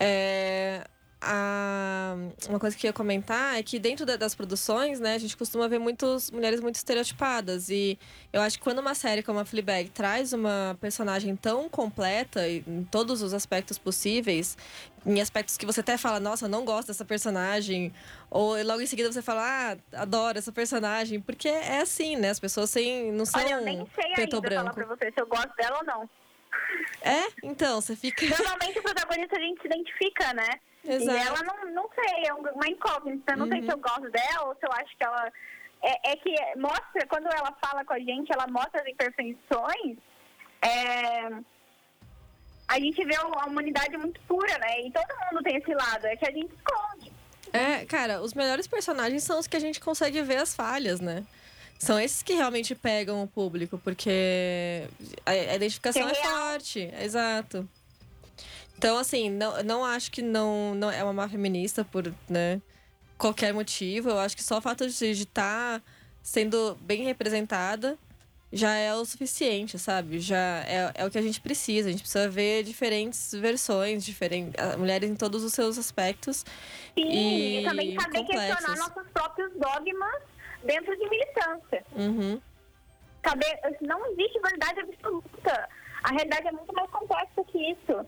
É, 0.00 0.86
a, 1.22 2.16
uma 2.48 2.58
coisa 2.58 2.76
que 2.76 2.84
eu 2.84 2.88
ia 2.88 2.92
comentar 2.92 3.56
é 3.56 3.62
que 3.62 3.78
dentro 3.78 4.04
da, 4.04 4.16
das 4.16 4.34
produções, 4.34 4.98
né, 4.98 5.14
a 5.14 5.18
gente 5.18 5.36
costuma 5.36 5.68
ver 5.68 5.78
muitas 5.78 6.30
mulheres 6.32 6.60
muito 6.60 6.74
estereotipadas. 6.74 7.70
E 7.70 7.96
eu 8.32 8.42
acho 8.42 8.58
que 8.58 8.64
quando 8.64 8.80
uma 8.80 8.94
série 8.94 9.22
como 9.22 9.38
a 9.38 9.44
Fleabag 9.44 9.90
traz 9.90 10.32
uma 10.32 10.76
personagem 10.80 11.36
tão 11.36 11.68
completa 11.68 12.48
em 12.48 12.86
todos 12.90 13.22
os 13.22 13.32
aspectos 13.32 13.78
possíveis, 13.78 14.58
em 15.06 15.20
aspectos 15.20 15.56
que 15.56 15.64
você 15.64 15.80
até 15.80 15.96
fala, 15.96 16.18
nossa, 16.18 16.46
eu 16.46 16.48
não 16.48 16.64
gosto 16.64 16.88
dessa 16.88 17.04
personagem, 17.04 17.94
ou 18.28 18.60
logo 18.64 18.80
em 18.80 18.86
seguida 18.86 19.10
você 19.12 19.22
fala, 19.22 19.42
ah, 19.44 20.00
adoro 20.00 20.38
essa 20.38 20.50
personagem, 20.50 21.20
porque 21.20 21.48
é 21.48 21.80
assim, 21.80 22.16
né? 22.16 22.30
As 22.30 22.40
pessoas 22.40 22.68
sem, 22.70 23.12
não 23.12 23.24
são 23.24 23.40
Olha, 23.40 23.54
eu 23.54 23.60
nem 23.60 23.86
sei 23.94 24.12
preto 24.14 24.36
ainda 24.36 24.40
branco. 24.40 24.62
falar 24.62 24.74
pra 24.74 24.96
você 24.96 25.12
se 25.12 25.20
eu 25.20 25.26
gosto 25.26 25.54
dela 25.56 25.78
ou 25.78 25.84
não. 25.84 26.10
É? 27.02 27.26
Então, 27.42 27.80
você 27.80 27.94
fica. 27.94 28.26
Normalmente 28.26 28.78
o 28.78 28.82
protagonista 28.82 29.36
a 29.36 29.40
gente 29.40 29.60
se 29.60 29.66
identifica, 29.66 30.32
né? 30.34 30.48
Exato. 30.84 31.18
E 31.18 31.20
ela 31.20 31.42
não, 31.42 31.72
não 31.72 31.88
sei, 31.94 32.24
é 32.26 32.34
uma 32.34 32.68
incógnita. 32.68 33.36
Não 33.36 33.46
uhum. 33.46 33.52
sei 33.52 33.62
se 33.62 33.72
eu 33.72 33.78
gosto 33.78 34.10
dela 34.10 34.46
ou 34.46 34.54
se 34.54 34.66
eu 34.66 34.72
acho 34.72 34.96
que 34.96 35.04
ela. 35.04 35.32
É, 35.82 36.12
é, 36.12 36.16
que 36.16 36.34
mostra, 36.56 37.06
quando 37.08 37.26
ela 37.26 37.52
fala 37.60 37.84
com 37.84 37.92
a 37.92 37.98
gente, 37.98 38.32
ela 38.32 38.46
mostra 38.48 38.80
as 38.80 38.86
imperfeições. 38.86 39.98
É... 40.62 41.28
A 42.68 42.78
gente 42.78 43.04
vê 43.04 43.16
a 43.16 43.46
humanidade 43.46 43.96
muito 43.96 44.20
pura, 44.22 44.56
né? 44.58 44.80
E 44.82 44.92
todo 44.92 45.04
mundo 45.30 45.42
tem 45.42 45.56
esse 45.56 45.74
lado, 45.74 46.06
é 46.06 46.16
que 46.16 46.26
a 46.26 46.30
gente 46.30 46.52
esconde. 46.54 47.12
É, 47.52 47.84
cara, 47.84 48.22
os 48.22 48.32
melhores 48.32 48.66
personagens 48.66 49.24
são 49.24 49.38
os 49.38 49.46
que 49.46 49.56
a 49.56 49.60
gente 49.60 49.80
consegue 49.80 50.22
ver 50.22 50.38
as 50.38 50.54
falhas, 50.54 51.00
né? 51.00 51.24
São 51.78 51.98
esses 51.98 52.22
que 52.22 52.32
realmente 52.32 52.76
pegam 52.76 53.22
o 53.22 53.26
público, 53.26 53.76
porque 53.76 54.88
a, 55.26 55.34
identificação 55.34 56.08
é, 56.08 56.12
é 56.12 56.14
forte. 56.14 56.90
Exato. 57.00 57.68
Então, 58.82 58.98
assim, 58.98 59.30
não, 59.30 59.62
não 59.62 59.84
acho 59.84 60.10
que 60.10 60.20
não, 60.20 60.74
não 60.74 60.90
é 60.90 61.04
uma 61.04 61.12
má 61.12 61.28
feminista 61.28 61.84
por 61.84 62.12
né, 62.28 62.60
qualquer 63.16 63.54
motivo. 63.54 64.10
Eu 64.10 64.18
acho 64.18 64.36
que 64.36 64.42
só 64.42 64.58
o 64.58 64.60
fato 64.60 64.88
de 64.88 65.10
estar 65.12 65.78
tá 65.78 65.82
sendo 66.20 66.76
bem 66.80 67.04
representada 67.04 67.96
já 68.52 68.74
é 68.74 68.92
o 68.92 69.04
suficiente, 69.04 69.78
sabe? 69.78 70.18
Já 70.18 70.64
é, 70.66 70.90
é 70.96 71.06
o 71.06 71.10
que 71.12 71.16
a 71.16 71.22
gente 71.22 71.40
precisa. 71.40 71.90
A 71.90 71.92
gente 71.92 72.00
precisa 72.00 72.28
ver 72.28 72.64
diferentes 72.64 73.32
versões, 73.34 74.04
diferentes, 74.04 74.52
mulheres 74.76 75.08
em 75.08 75.14
todos 75.14 75.44
os 75.44 75.52
seus 75.52 75.78
aspectos. 75.78 76.38
Sim, 76.38 77.08
e, 77.08 77.60
e 77.60 77.64
também 77.64 77.94
saber 78.00 78.18
complexos. 78.18 78.46
questionar 78.48 78.78
nossos 78.78 79.12
próprios 79.12 79.52
dogmas 79.52 80.22
dentro 80.64 80.96
de 80.96 81.08
militância. 81.08 81.84
Uhum. 81.94 82.40
Saber, 83.24 83.60
não 83.80 84.04
existe 84.10 84.40
verdade 84.40 84.80
absoluta. 84.80 85.68
A 86.02 86.08
realidade 86.10 86.48
é 86.48 86.50
muito 86.50 86.74
mais 86.74 86.90
complexa 86.90 87.44
que 87.44 87.58
isso. 87.70 88.04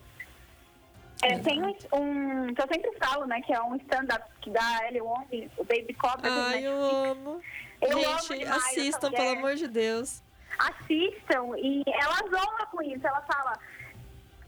É, 1.23 1.39
tem 1.39 1.61
um, 1.61 1.75
um, 1.93 2.53
que 2.53 2.61
eu 2.61 2.67
sempre 2.67 2.91
falo, 2.97 3.25
né, 3.25 3.41
que 3.41 3.53
é 3.53 3.61
um 3.61 3.75
stand-up 3.77 4.23
da 4.49 4.87
Ellie 4.87 5.01
Wong, 5.01 5.51
o 5.57 5.63
Baby 5.63 5.93
Cobra. 5.93 6.29
Ai, 6.29 6.65
eu 6.67 6.81
amo. 6.81 7.41
Eu 7.81 7.99
Gente, 7.99 8.05
amo 8.05 8.39
demais 8.39 8.63
assistam, 8.63 9.11
pelo 9.11 9.29
amor 9.29 9.55
de 9.55 9.67
Deus. 9.67 10.21
Assistam, 10.59 11.57
e 11.57 11.83
ela 11.87 12.15
zonga 12.15 12.65
com 12.71 12.81
isso. 12.81 13.05
Ela 13.05 13.21
fala, 13.21 13.57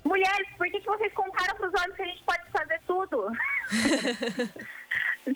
mulheres, 0.04 0.48
por 0.58 0.68
que, 0.68 0.80
que 0.80 0.86
vocês 0.86 1.14
contaram 1.14 1.56
pros 1.56 1.74
homens 1.74 1.96
que 1.96 2.02
a 2.02 2.06
gente 2.06 2.24
pode 2.24 2.52
fazer 2.52 2.82
tudo? 2.86 3.28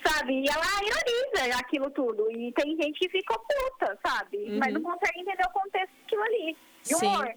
sabe? 0.00 0.44
E 0.44 0.48
ela 0.48 0.64
ironiza 0.82 1.58
aquilo 1.58 1.90
tudo. 1.90 2.30
E 2.30 2.52
tem 2.52 2.76
gente 2.76 2.98
que 2.98 3.08
fica 3.08 3.34
puta, 3.38 3.98
sabe? 4.06 4.38
Uhum. 4.38 4.58
Mas 4.58 4.72
não 4.72 4.82
consegue 4.82 5.20
entender 5.20 5.44
o 5.46 5.52
contexto 5.52 5.92
daquilo 6.02 6.22
ali. 6.22 6.56
De 6.84 6.94
humor. 6.94 7.26
Sim. 7.26 7.32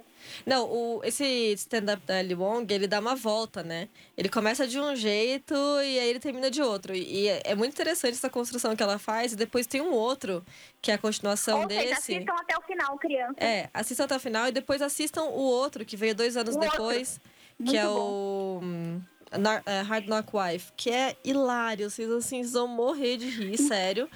Não, 0.46 0.66
o, 0.70 1.02
esse 1.04 1.24
stand-up 1.54 2.04
da 2.06 2.18
Ali 2.18 2.34
Wong, 2.34 2.72
ele 2.74 2.88
dá 2.88 3.00
uma 3.00 3.16
volta, 3.16 3.62
né? 3.64 3.88
Ele 4.18 4.28
começa 4.28 4.68
de 4.68 4.80
um 4.80 4.96
jeito 4.96 5.54
e 5.54 6.00
aí 6.00 6.10
ele 6.10 6.20
termina 6.20 6.50
de 6.50 6.62
outro. 6.62 6.96
E, 6.96 7.24
e 7.24 7.28
é, 7.28 7.42
é 7.46 7.56
muito 7.56 7.74
interessante 7.74 8.14
essa 8.16 8.30
construção 8.30 8.76
que 8.76 8.82
ela 8.82 8.98
faz. 8.98 9.34
E 9.34 9.36
depois 9.36 9.68
tem 9.68 9.82
um 9.82 9.92
outro, 9.92 10.44
que 10.82 10.90
é 10.92 10.96
a 10.96 10.98
continuação 10.98 11.62
Ou 11.62 11.70
seja, 11.70 11.80
desse. 11.82 11.94
assistam 12.16 12.34
até 12.34 12.58
o 12.58 12.62
final, 12.62 12.98
criança. 12.98 13.36
É, 13.38 13.70
assistam 13.74 14.06
até 14.06 14.16
o 14.16 14.20
final 14.20 14.48
e 14.48 14.52
depois 14.52 14.82
assistam 14.82 15.24
o 15.26 15.40
outro, 15.42 15.86
que 15.86 15.96
veio 15.96 16.16
dois 16.16 16.36
anos 16.36 16.56
O 16.56 16.60
outro. 16.60 16.72
depois, 16.72 17.20
que 17.58 17.64
Muito 17.64 17.78
é 17.78 17.86
bom. 17.86 18.60
o 18.62 19.02
Nar- 19.38 19.64
é, 19.66 19.82
Hard 19.82 20.08
Knock 20.08 20.30
Wife, 20.34 20.72
que 20.76 20.90
é 20.90 21.16
hilário. 21.24 21.90
Vocês 21.90 22.10
assim 22.12 22.42
vão 22.44 22.68
morrer 22.68 23.18
de 23.18 23.30
rir, 23.30 23.58
sério. 23.62 24.10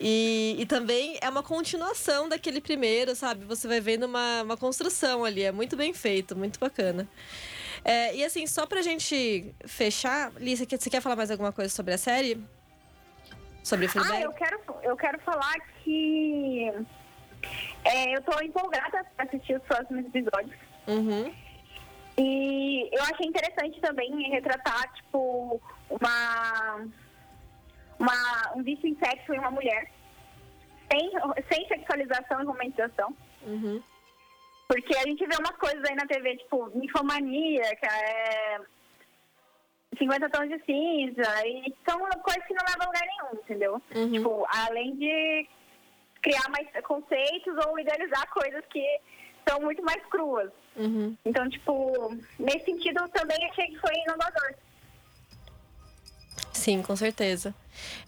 E, 0.00 0.56
e 0.58 0.66
também 0.66 1.18
é 1.20 1.28
uma 1.28 1.42
continuação 1.42 2.28
daquele 2.28 2.60
primeiro, 2.60 3.14
sabe? 3.14 3.44
Você 3.44 3.68
vai 3.68 3.80
vendo 3.80 4.04
uma, 4.06 4.42
uma 4.42 4.56
construção 4.56 5.24
ali. 5.24 5.42
É 5.42 5.52
muito 5.52 5.76
bem 5.76 5.92
feito, 5.92 6.36
muito 6.36 6.58
bacana. 6.58 7.08
É, 7.84 8.14
e 8.14 8.24
assim, 8.24 8.46
só 8.46 8.66
pra 8.66 8.82
gente 8.82 9.54
fechar, 9.66 10.32
Liz, 10.38 10.58
você 10.58 10.90
quer, 10.90 11.00
falar 11.00 11.16
mais 11.16 11.30
alguma 11.30 11.52
coisa 11.52 11.72
sobre 11.74 11.94
a 11.94 11.98
série? 11.98 12.38
Sobre 13.62 13.86
Ah, 13.86 13.88
Fleabag? 13.88 14.22
eu 14.22 14.32
quero, 14.32 14.60
eu 14.82 14.96
quero 14.96 15.18
falar 15.20 15.54
que 15.82 16.70
é, 17.84 18.16
eu 18.16 18.22
tô 18.22 18.38
empolgada 18.42 19.04
pra 19.16 19.24
assistir 19.24 19.56
os 19.56 19.62
próximos 19.62 20.04
episódios. 20.06 20.56
Uhum. 20.86 21.32
E 22.18 22.88
eu 22.92 23.02
achei 23.04 23.26
interessante 23.26 23.80
também 23.80 24.30
retratar, 24.30 24.92
tipo, 24.94 25.60
uma, 25.88 26.86
uma 27.98 28.52
um 28.56 28.62
vício 28.62 28.88
em 28.88 28.96
sexo 28.96 29.32
em 29.32 29.38
uma 29.38 29.50
mulher. 29.50 29.90
Sem, 30.90 31.10
sem 31.50 31.68
sexualização 31.68 32.42
e 32.42 32.44
romantização. 32.44 33.14
Uhum. 33.42 33.82
Porque 34.66 34.96
a 34.96 35.02
gente 35.02 35.26
vê 35.26 35.36
umas 35.36 35.56
coisas 35.56 35.84
aí 35.84 35.94
na 35.96 36.06
TV, 36.06 36.36
tipo, 36.36 36.68
ninfomaníaca, 36.74 37.86
é... 37.86 38.60
50 39.98 40.30
tons 40.30 40.48
de 40.48 40.64
cinza, 40.64 41.46
e 41.46 41.74
são 41.88 41.98
coisas 41.98 42.44
que 42.46 42.54
não 42.54 42.64
levam 42.68 42.82
a 42.82 42.86
lugar 42.86 43.06
nenhum, 43.06 43.42
entendeu? 43.42 43.82
Uhum. 43.94 44.12
Tipo, 44.12 44.46
além 44.48 44.94
de 44.96 45.48
criar 46.22 46.48
mais 46.50 46.68
conceitos 46.84 47.54
ou 47.66 47.78
idealizar 47.78 48.28
coisas 48.30 48.64
que 48.66 49.00
são 49.48 49.60
muito 49.60 49.82
mais 49.82 50.02
cruas. 50.06 50.50
Uhum. 50.80 51.14
Então, 51.26 51.46
tipo, 51.50 52.16
nesse 52.38 52.64
sentido, 52.64 53.00
eu 53.00 53.08
também 53.10 53.36
achei 53.50 53.66
que 53.66 53.78
foi 53.78 53.92
inovador. 54.06 54.54
Sim, 56.54 56.80
com 56.80 56.96
certeza. 56.96 57.54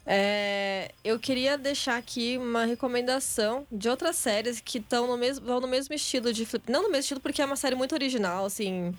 É, 0.07 0.91
eu 1.05 1.19
queria 1.19 1.59
deixar 1.59 1.97
aqui 1.99 2.39
uma 2.39 2.65
recomendação 2.65 3.67
de 3.71 3.89
outras 3.89 4.17
séries 4.17 4.61
que 4.61 4.79
estão 4.79 5.07
no 5.07 5.19
mesmo, 5.19 5.47
vão 5.47 5.61
no 5.61 5.69
mesmo 5.69 5.95
estilo 5.95 6.33
de 6.33 6.47
Flip. 6.47 6.71
Não 6.71 6.83
no 6.83 6.89
mesmo 6.89 7.01
estilo, 7.01 7.21
porque 7.21 7.43
é 7.43 7.45
uma 7.45 7.57
série 7.57 7.75
muito 7.75 7.95
original, 7.95 8.47
assim. 8.47 8.95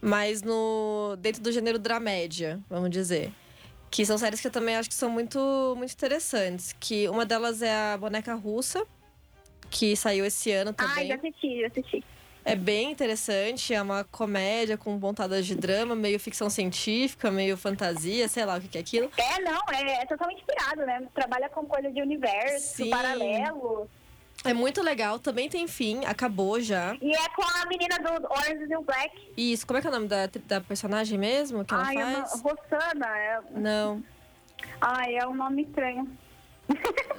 Mas 0.00 0.42
no 0.42 1.16
dentro 1.18 1.42
do 1.42 1.52
gênero 1.52 1.78
dramédia, 1.78 2.58
vamos 2.68 2.90
dizer. 2.90 3.30
Que 3.90 4.06
são 4.06 4.16
séries 4.16 4.40
que 4.40 4.46
eu 4.46 4.50
também 4.50 4.74
acho 4.74 4.88
que 4.88 4.94
são 4.94 5.10
muito, 5.10 5.74
muito 5.76 5.92
interessantes. 5.92 6.74
Que 6.80 7.08
uma 7.10 7.26
delas 7.26 7.60
é 7.60 7.92
a 7.92 7.98
Boneca 7.98 8.34
Russa, 8.34 8.86
que 9.70 9.94
saiu 9.96 10.24
esse 10.24 10.50
ano 10.50 10.74
Ai, 10.78 10.86
também. 10.88 11.08
já 11.08 11.14
assisti, 11.16 11.60
já 11.60 11.66
assisti. 11.66 12.04
É 12.44 12.56
bem 12.56 12.90
interessante, 12.90 13.72
é 13.72 13.80
uma 13.80 14.02
comédia 14.04 14.76
com 14.76 14.98
pontadas 14.98 15.46
de 15.46 15.54
drama, 15.54 15.94
meio 15.94 16.18
ficção 16.18 16.50
científica, 16.50 17.30
meio 17.30 17.56
fantasia, 17.56 18.26
sei 18.28 18.44
lá 18.44 18.56
o 18.56 18.60
que 18.60 18.76
é 18.76 18.80
aquilo. 18.80 19.10
É, 19.16 19.40
não, 19.40 19.60
é, 19.72 20.02
é 20.02 20.06
totalmente 20.06 20.38
inspirado, 20.40 20.84
né? 20.84 21.06
Trabalha 21.14 21.48
com 21.48 21.64
coisa 21.64 21.90
de 21.90 22.02
universo, 22.02 22.76
Sim. 22.78 22.90
paralelo. 22.90 23.88
É 24.44 24.52
muito 24.52 24.82
legal, 24.82 25.20
também 25.20 25.48
tem 25.48 25.68
fim, 25.68 26.04
acabou 26.04 26.60
já. 26.60 26.96
E 27.00 27.12
é 27.14 27.28
com 27.28 27.42
a 27.42 27.64
menina 27.66 27.96
do 27.98 28.26
Orange 28.28 28.64
is 28.64 28.68
the 28.68 28.78
Black. 28.78 29.32
Isso, 29.36 29.64
como 29.64 29.78
é 29.78 29.80
que 29.80 29.86
é 29.86 29.90
o 29.90 29.92
nome 29.92 30.08
da, 30.08 30.28
da 30.46 30.60
personagem 30.60 31.16
mesmo 31.16 31.64
que 31.64 31.72
ela 31.72 31.84
Ai, 31.86 31.96
é 31.96 32.04
uma- 32.04 32.26
faz? 32.26 32.42
Rossana. 32.42 33.18
É... 33.18 33.40
Não, 33.52 34.02
Ai, 34.80 35.14
é 35.16 35.26
um 35.28 35.34
nome 35.34 35.62
estranho. 35.62 36.10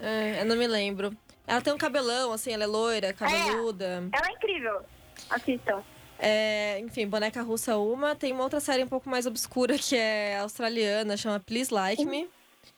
é, 0.02 0.42
eu 0.42 0.46
não 0.46 0.58
me 0.58 0.68
lembro. 0.68 1.16
Ela 1.48 1.62
tem 1.62 1.72
um 1.74 1.78
cabelão, 1.78 2.34
assim, 2.34 2.52
ela 2.52 2.64
é 2.64 2.68
loira, 2.68 3.14
cabeluda. 3.14 4.04
Ela 4.12 4.28
é 4.28 4.32
incrível. 4.32 4.82
Assistam. 5.30 5.84
É, 6.20 6.80
enfim, 6.80 7.08
Boneca 7.08 7.42
Russa 7.42 7.78
uma. 7.78 8.16
Tem 8.16 8.32
uma 8.32 8.44
outra 8.44 8.60
série 8.60 8.84
um 8.84 8.88
pouco 8.88 9.10
mais 9.10 9.26
obscura 9.26 9.78
que 9.78 9.96
é 9.96 10.38
australiana, 10.40 11.18
chama 11.18 11.40
Please 11.40 11.74
Like 11.74 12.06
Me. 12.06 12.30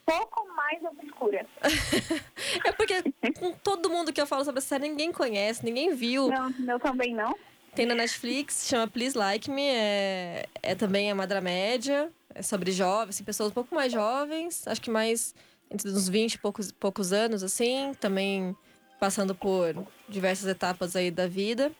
Pouco 0.05 0.47
mais 0.55 0.83
obscura. 0.83 1.45
É 2.63 2.71
porque 2.71 3.03
com 3.37 3.51
todo 3.51 3.89
mundo 3.89 4.13
que 4.13 4.19
eu 4.19 4.25
falo 4.25 4.43
sobre 4.43 4.59
essa 4.59 4.69
série, 4.69 4.87
ninguém 4.87 5.11
conhece, 5.11 5.63
ninguém 5.63 5.93
viu. 5.93 6.29
Não, 6.29 6.49
meu 6.59 6.79
também 6.79 7.13
não. 7.13 7.35
Tem 7.75 7.85
na 7.85 7.93
Netflix, 7.93 8.67
chama 8.67 8.87
Please 8.87 9.17
Like 9.17 9.51
Me. 9.51 9.67
É, 9.67 10.45
é 10.63 10.73
também 10.73 11.09
é 11.09 11.13
uma 11.13 11.27
dramédia. 11.27 12.11
É 12.33 12.41
sobre 12.41 12.71
jovens, 12.71 13.15
assim, 13.15 13.23
pessoas 13.23 13.51
um 13.51 13.53
pouco 13.53 13.75
mais 13.75 13.91
jovens. 13.91 14.67
Acho 14.67 14.81
que 14.81 14.89
mais 14.89 15.35
entre 15.69 15.89
uns 15.89 16.07
20 16.07 16.33
e 16.33 16.37
poucos, 16.39 16.71
poucos 16.71 17.11
anos, 17.11 17.43
assim. 17.43 17.93
Também 17.99 18.55
passando 18.99 19.35
por 19.35 19.75
diversas 20.07 20.47
etapas 20.47 20.95
aí 20.95 21.11
da 21.11 21.27
vida. 21.27 21.71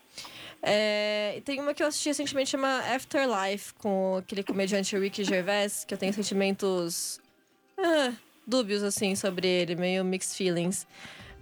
É, 0.67 1.43
tem 1.45 1.61
uma 1.61 1.75
que 1.75 1.83
eu 1.83 1.87
assisti 1.87 2.09
recentemente, 2.09 2.49
chama 2.49 2.79
Afterlife, 2.95 3.71
com 3.75 4.15
aquele 4.17 4.41
comediante 4.41 4.97
Ricky 4.97 5.23
Gervais, 5.23 5.85
que 5.85 5.93
eu 5.93 5.97
tenho 5.97 6.11
sentimentos 6.11 7.21
ah, 7.77 8.11
dúbios, 8.47 8.81
assim, 8.81 9.15
sobre 9.15 9.47
ele, 9.47 9.75
meio 9.75 10.03
mixed 10.03 10.35
feelings. 10.35 10.87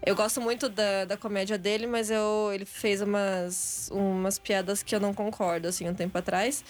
Eu 0.05 0.13
gosto 0.13 0.41
muito 0.41 0.67
da, 0.67 1.05
da 1.05 1.15
comédia 1.15 1.57
dele, 1.57 1.87
mas 1.87 2.11
eu, 2.11 2.51
ele 2.53 2.65
fez 2.65 3.01
umas, 3.01 3.89
umas 3.93 4.37
piadas 4.37 4.83
que 4.83 4.93
eu 4.93 4.99
não 4.99 5.13
concordo, 5.13 5.69
assim, 5.69 5.87
um 5.87 5.93
tempo 5.93 6.17
atrás. 6.17 6.61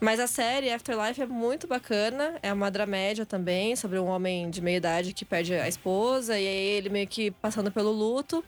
Mas 0.00 0.18
a 0.18 0.26
série 0.26 0.70
Afterlife 0.70 1.20
é 1.20 1.26
muito 1.26 1.66
bacana. 1.66 2.38
É 2.42 2.50
uma 2.52 2.70
dramédia 2.70 3.26
também, 3.26 3.76
sobre 3.76 3.98
um 3.98 4.06
homem 4.06 4.48
de 4.48 4.62
meia 4.62 4.78
idade 4.78 5.12
que 5.12 5.24
perde 5.26 5.54
a 5.54 5.68
esposa. 5.68 6.38
E 6.40 6.46
aí 6.48 6.68
ele 6.78 6.88
meio 6.88 7.06
que 7.06 7.30
passando 7.30 7.70
pelo 7.70 7.90
luto. 7.92 8.42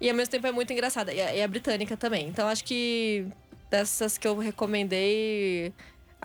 E 0.00 0.08
ao 0.10 0.14
mesmo 0.14 0.30
tempo 0.30 0.46
é 0.46 0.52
muito 0.52 0.70
engraçada. 0.72 1.12
E 1.12 1.18
é, 1.18 1.48
britânica 1.48 1.96
também. 1.96 2.28
Então 2.28 2.46
acho 2.46 2.62
que 2.62 3.26
dessas 3.70 4.18
que 4.18 4.28
eu 4.28 4.36
recomendei... 4.38 5.72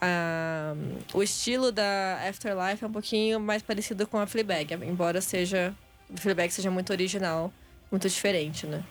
a- 0.02 0.74
o 1.14 1.24
estilo 1.24 1.72
da 1.72 2.20
Afterlife 2.28 2.84
é 2.84 2.88
um 2.88 2.92
pouquinho 2.92 3.40
mais 3.40 3.62
parecido 3.62 4.06
com 4.06 4.18
a 4.18 4.28
Fleabag. 4.28 4.74
Embora 4.86 5.22
seja... 5.22 5.74
A 6.14 6.20
Fleabag 6.20 6.52
seja 6.54 6.70
muito 6.70 6.92
original. 6.92 7.54
Muito 7.90 8.10
diferente, 8.10 8.68
né? 8.68 8.84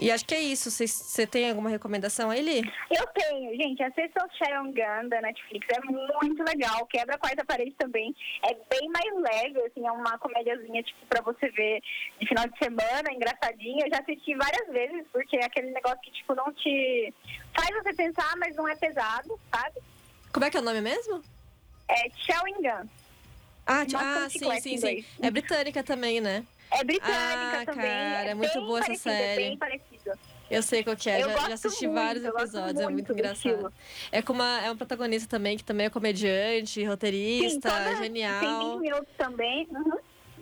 E 0.00 0.10
acho 0.10 0.24
que 0.24 0.34
é 0.34 0.40
isso. 0.40 0.70
Você 0.70 1.26
tem 1.26 1.50
alguma 1.50 1.68
recomendação 1.68 2.30
aí, 2.30 2.40
Li? 2.40 2.62
Eu 2.90 3.06
tenho, 3.08 3.54
gente. 3.54 3.82
Assistam 3.82 4.26
Sharon 4.38 4.72
Gun 4.72 5.08
da 5.10 5.20
Netflix. 5.20 5.66
É 5.76 5.80
muito 5.82 6.42
legal. 6.42 6.86
Quebra 6.86 7.16
a 7.16 7.18
quarta 7.18 7.44
parede 7.44 7.74
também. 7.78 8.16
É 8.42 8.54
bem 8.54 8.88
mais 8.88 9.14
leve, 9.14 9.60
assim. 9.60 9.86
É 9.86 9.92
uma 9.92 10.18
comédiazinha, 10.18 10.82
tipo, 10.82 11.04
pra 11.06 11.20
você 11.20 11.50
ver 11.50 11.82
de 12.18 12.26
final 12.26 12.48
de 12.48 12.58
semana, 12.58 13.12
engraçadinha. 13.12 13.84
Eu 13.84 13.90
já 13.90 14.00
assisti 14.00 14.34
várias 14.34 14.68
vezes, 14.68 15.06
porque 15.12 15.36
é 15.36 15.44
aquele 15.44 15.70
negócio 15.70 16.00
que, 16.00 16.12
tipo, 16.12 16.34
não 16.34 16.50
te... 16.54 17.12
Faz 17.54 17.68
você 17.82 17.92
pensar, 17.92 18.34
mas 18.38 18.56
não 18.56 18.66
é 18.66 18.74
pesado, 18.76 19.38
sabe? 19.54 19.80
Como 20.32 20.46
é 20.46 20.50
que 20.50 20.56
é 20.56 20.60
o 20.60 20.64
nome 20.64 20.80
mesmo? 20.80 21.22
É 21.90 22.08
Sharon 22.24 22.54
Gun. 22.62 22.88
Ah, 23.66 23.84
ah 23.94 24.30
sim, 24.30 24.60
sim, 24.60 24.78
sim. 24.78 25.04
É 25.20 25.30
britânica 25.30 25.82
também, 25.82 26.22
né? 26.22 26.42
É 26.70 26.84
britânica 26.84 27.62
Ah, 27.62 27.66
também. 27.66 27.82
cara, 27.82 28.30
é 28.30 28.34
muito 28.34 28.54
bem 28.54 28.66
boa 28.66 28.78
essa 28.78 28.94
série. 28.94 29.42
É 29.42 29.48
bem 29.48 29.58
parecido. 29.58 29.89
Eu 30.50 30.62
sei 30.62 30.82
qual 30.82 30.96
que 30.96 31.08
é, 31.08 31.22
Eu 31.22 31.30
já, 31.30 31.48
já 31.48 31.54
assisti 31.54 31.86
muito, 31.86 32.00
vários 32.02 32.24
episódios, 32.24 32.80
é 32.80 32.84
muito 32.84 32.90
muito 32.92 33.06
do 33.06 33.12
engraçado. 33.12 33.36
estilo. 33.36 33.72
É 34.10 34.20
com 34.20 34.32
uma, 34.32 34.60
é 34.62 34.70
um 34.70 34.76
protagonista 34.76 35.28
também 35.28 35.56
que 35.56 35.62
também 35.64 35.86
é 35.86 35.90
comediante, 35.90 36.82
roteirista, 36.84 37.68
toda- 37.70 37.84
Tem 37.84 37.94
20 37.94 38.02
genial. 38.02 38.78
minutos 38.80 39.08
também. 39.16 39.68
Uhum. 39.70 39.98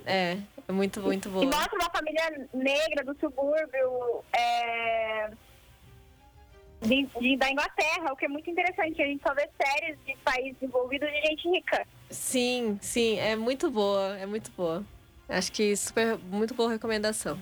É, 0.06 0.38
é 0.66 0.72
muito, 0.72 1.00
muito 1.02 1.28
E 1.28 1.32
boa. 1.32 1.44
mostra 1.44 1.74
uma 1.74 1.90
família 1.90 2.48
negra 2.54 3.04
do 3.04 3.14
subúrbio 3.20 4.24
é, 4.32 5.30
de, 6.80 7.06
de- 7.20 7.36
da 7.36 7.50
Inglaterra, 7.50 8.10
o 8.12 8.16
que 8.16 8.24
é 8.24 8.28
muito 8.28 8.48
interessante. 8.48 9.02
A 9.02 9.06
gente 9.06 9.22
só 9.22 9.34
vê 9.34 9.46
séries 9.62 9.98
de 10.06 10.16
países 10.24 10.56
envolvidos 10.62 11.10
de 11.10 11.20
gente 11.22 11.48
rica. 11.50 11.86
Sim, 12.08 12.78
sim, 12.80 13.18
é 13.18 13.36
muito 13.36 13.70
boa, 13.70 14.16
é 14.18 14.24
muito 14.24 14.50
boa. 14.52 14.82
Acho 15.28 15.52
que 15.52 15.76
super, 15.76 16.16
muito 16.30 16.54
boa 16.54 16.70
recomendação. 16.70 17.38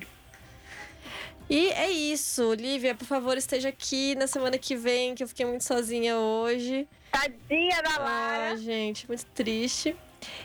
E 1.48 1.68
é 1.70 1.90
isso, 1.90 2.54
Lívia, 2.54 2.94
por 2.94 3.06
favor, 3.06 3.36
esteja 3.36 3.68
aqui 3.68 4.14
na 4.16 4.26
semana 4.26 4.58
que 4.58 4.74
vem, 4.74 5.14
que 5.14 5.22
eu 5.22 5.28
fiquei 5.28 5.46
muito 5.46 5.62
sozinha 5.62 6.16
hoje. 6.16 6.88
Tadinha 7.12 7.82
da 7.82 7.98
Lara. 7.98 8.50
Ai, 8.50 8.56
gente, 8.58 9.06
muito 9.06 9.24
triste. 9.26 9.94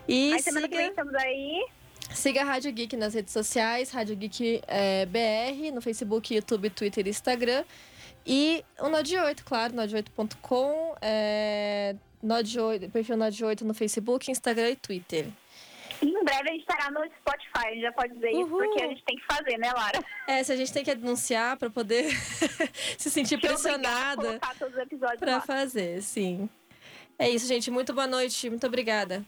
E 0.07 0.33
Aí 0.33 0.41
semana 0.41 0.67
que 0.67 0.75
vem 0.75 0.89
siga, 0.89 1.01
estamos 1.01 1.15
aí. 1.15 1.65
siga 2.13 2.41
a 2.41 2.43
Rádio 2.43 2.71
Geek 2.71 2.95
nas 2.97 3.15
redes 3.15 3.33
sociais, 3.33 3.89
Rádio 3.89 4.15
Geek 4.15 4.61
eh, 4.67 5.05
BR, 5.07 5.73
no 5.73 5.81
Facebook, 5.81 6.33
YouTube, 6.35 6.69
Twitter 6.69 7.07
e 7.07 7.09
Instagram. 7.09 7.63
E 8.25 8.63
o 8.79 8.87
Node 8.89 9.17
8, 9.17 9.43
claro, 9.43 9.73
node8.com, 9.73 10.95
é, 11.01 11.95
Node 12.21 12.59
8, 12.59 12.89
perfil 12.91 13.17
Node 13.17 13.43
8 13.43 13.65
no 13.65 13.73
Facebook, 13.73 14.29
Instagram 14.29 14.69
e 14.69 14.75
Twitter. 14.75 15.27
Em 16.01 16.23
breve 16.23 16.49
a 16.49 16.51
gente 16.53 16.61
estará 16.61 16.89
no 16.89 16.99
Spotify, 17.19 17.67
a 17.67 17.69
gente 17.69 17.81
já 17.81 17.91
pode 17.91 18.13
dizer 18.13 18.31
Uhul. 18.31 18.41
isso, 18.41 18.49
porque 18.49 18.83
a 18.83 18.87
gente 18.87 19.03
tem 19.03 19.15
que 19.17 19.25
fazer, 19.25 19.57
né, 19.57 19.71
Lara? 19.71 20.03
É, 20.27 20.43
se 20.43 20.51
a 20.51 20.55
gente 20.55 20.73
tem 20.73 20.83
que 20.83 20.91
anunciar 20.91 21.57
para 21.57 21.69
poder 21.69 22.05
se 22.97 23.09
sentir 23.09 23.39
que 23.39 23.47
pressionada 23.47 24.39
para 25.19 25.41
fazer, 25.41 26.01
sim. 26.01 26.49
É 27.19 27.29
isso, 27.29 27.45
gente. 27.45 27.69
Muito 27.69 27.93
boa 27.93 28.07
noite. 28.07 28.49
Muito 28.49 28.65
obrigada. 28.65 29.19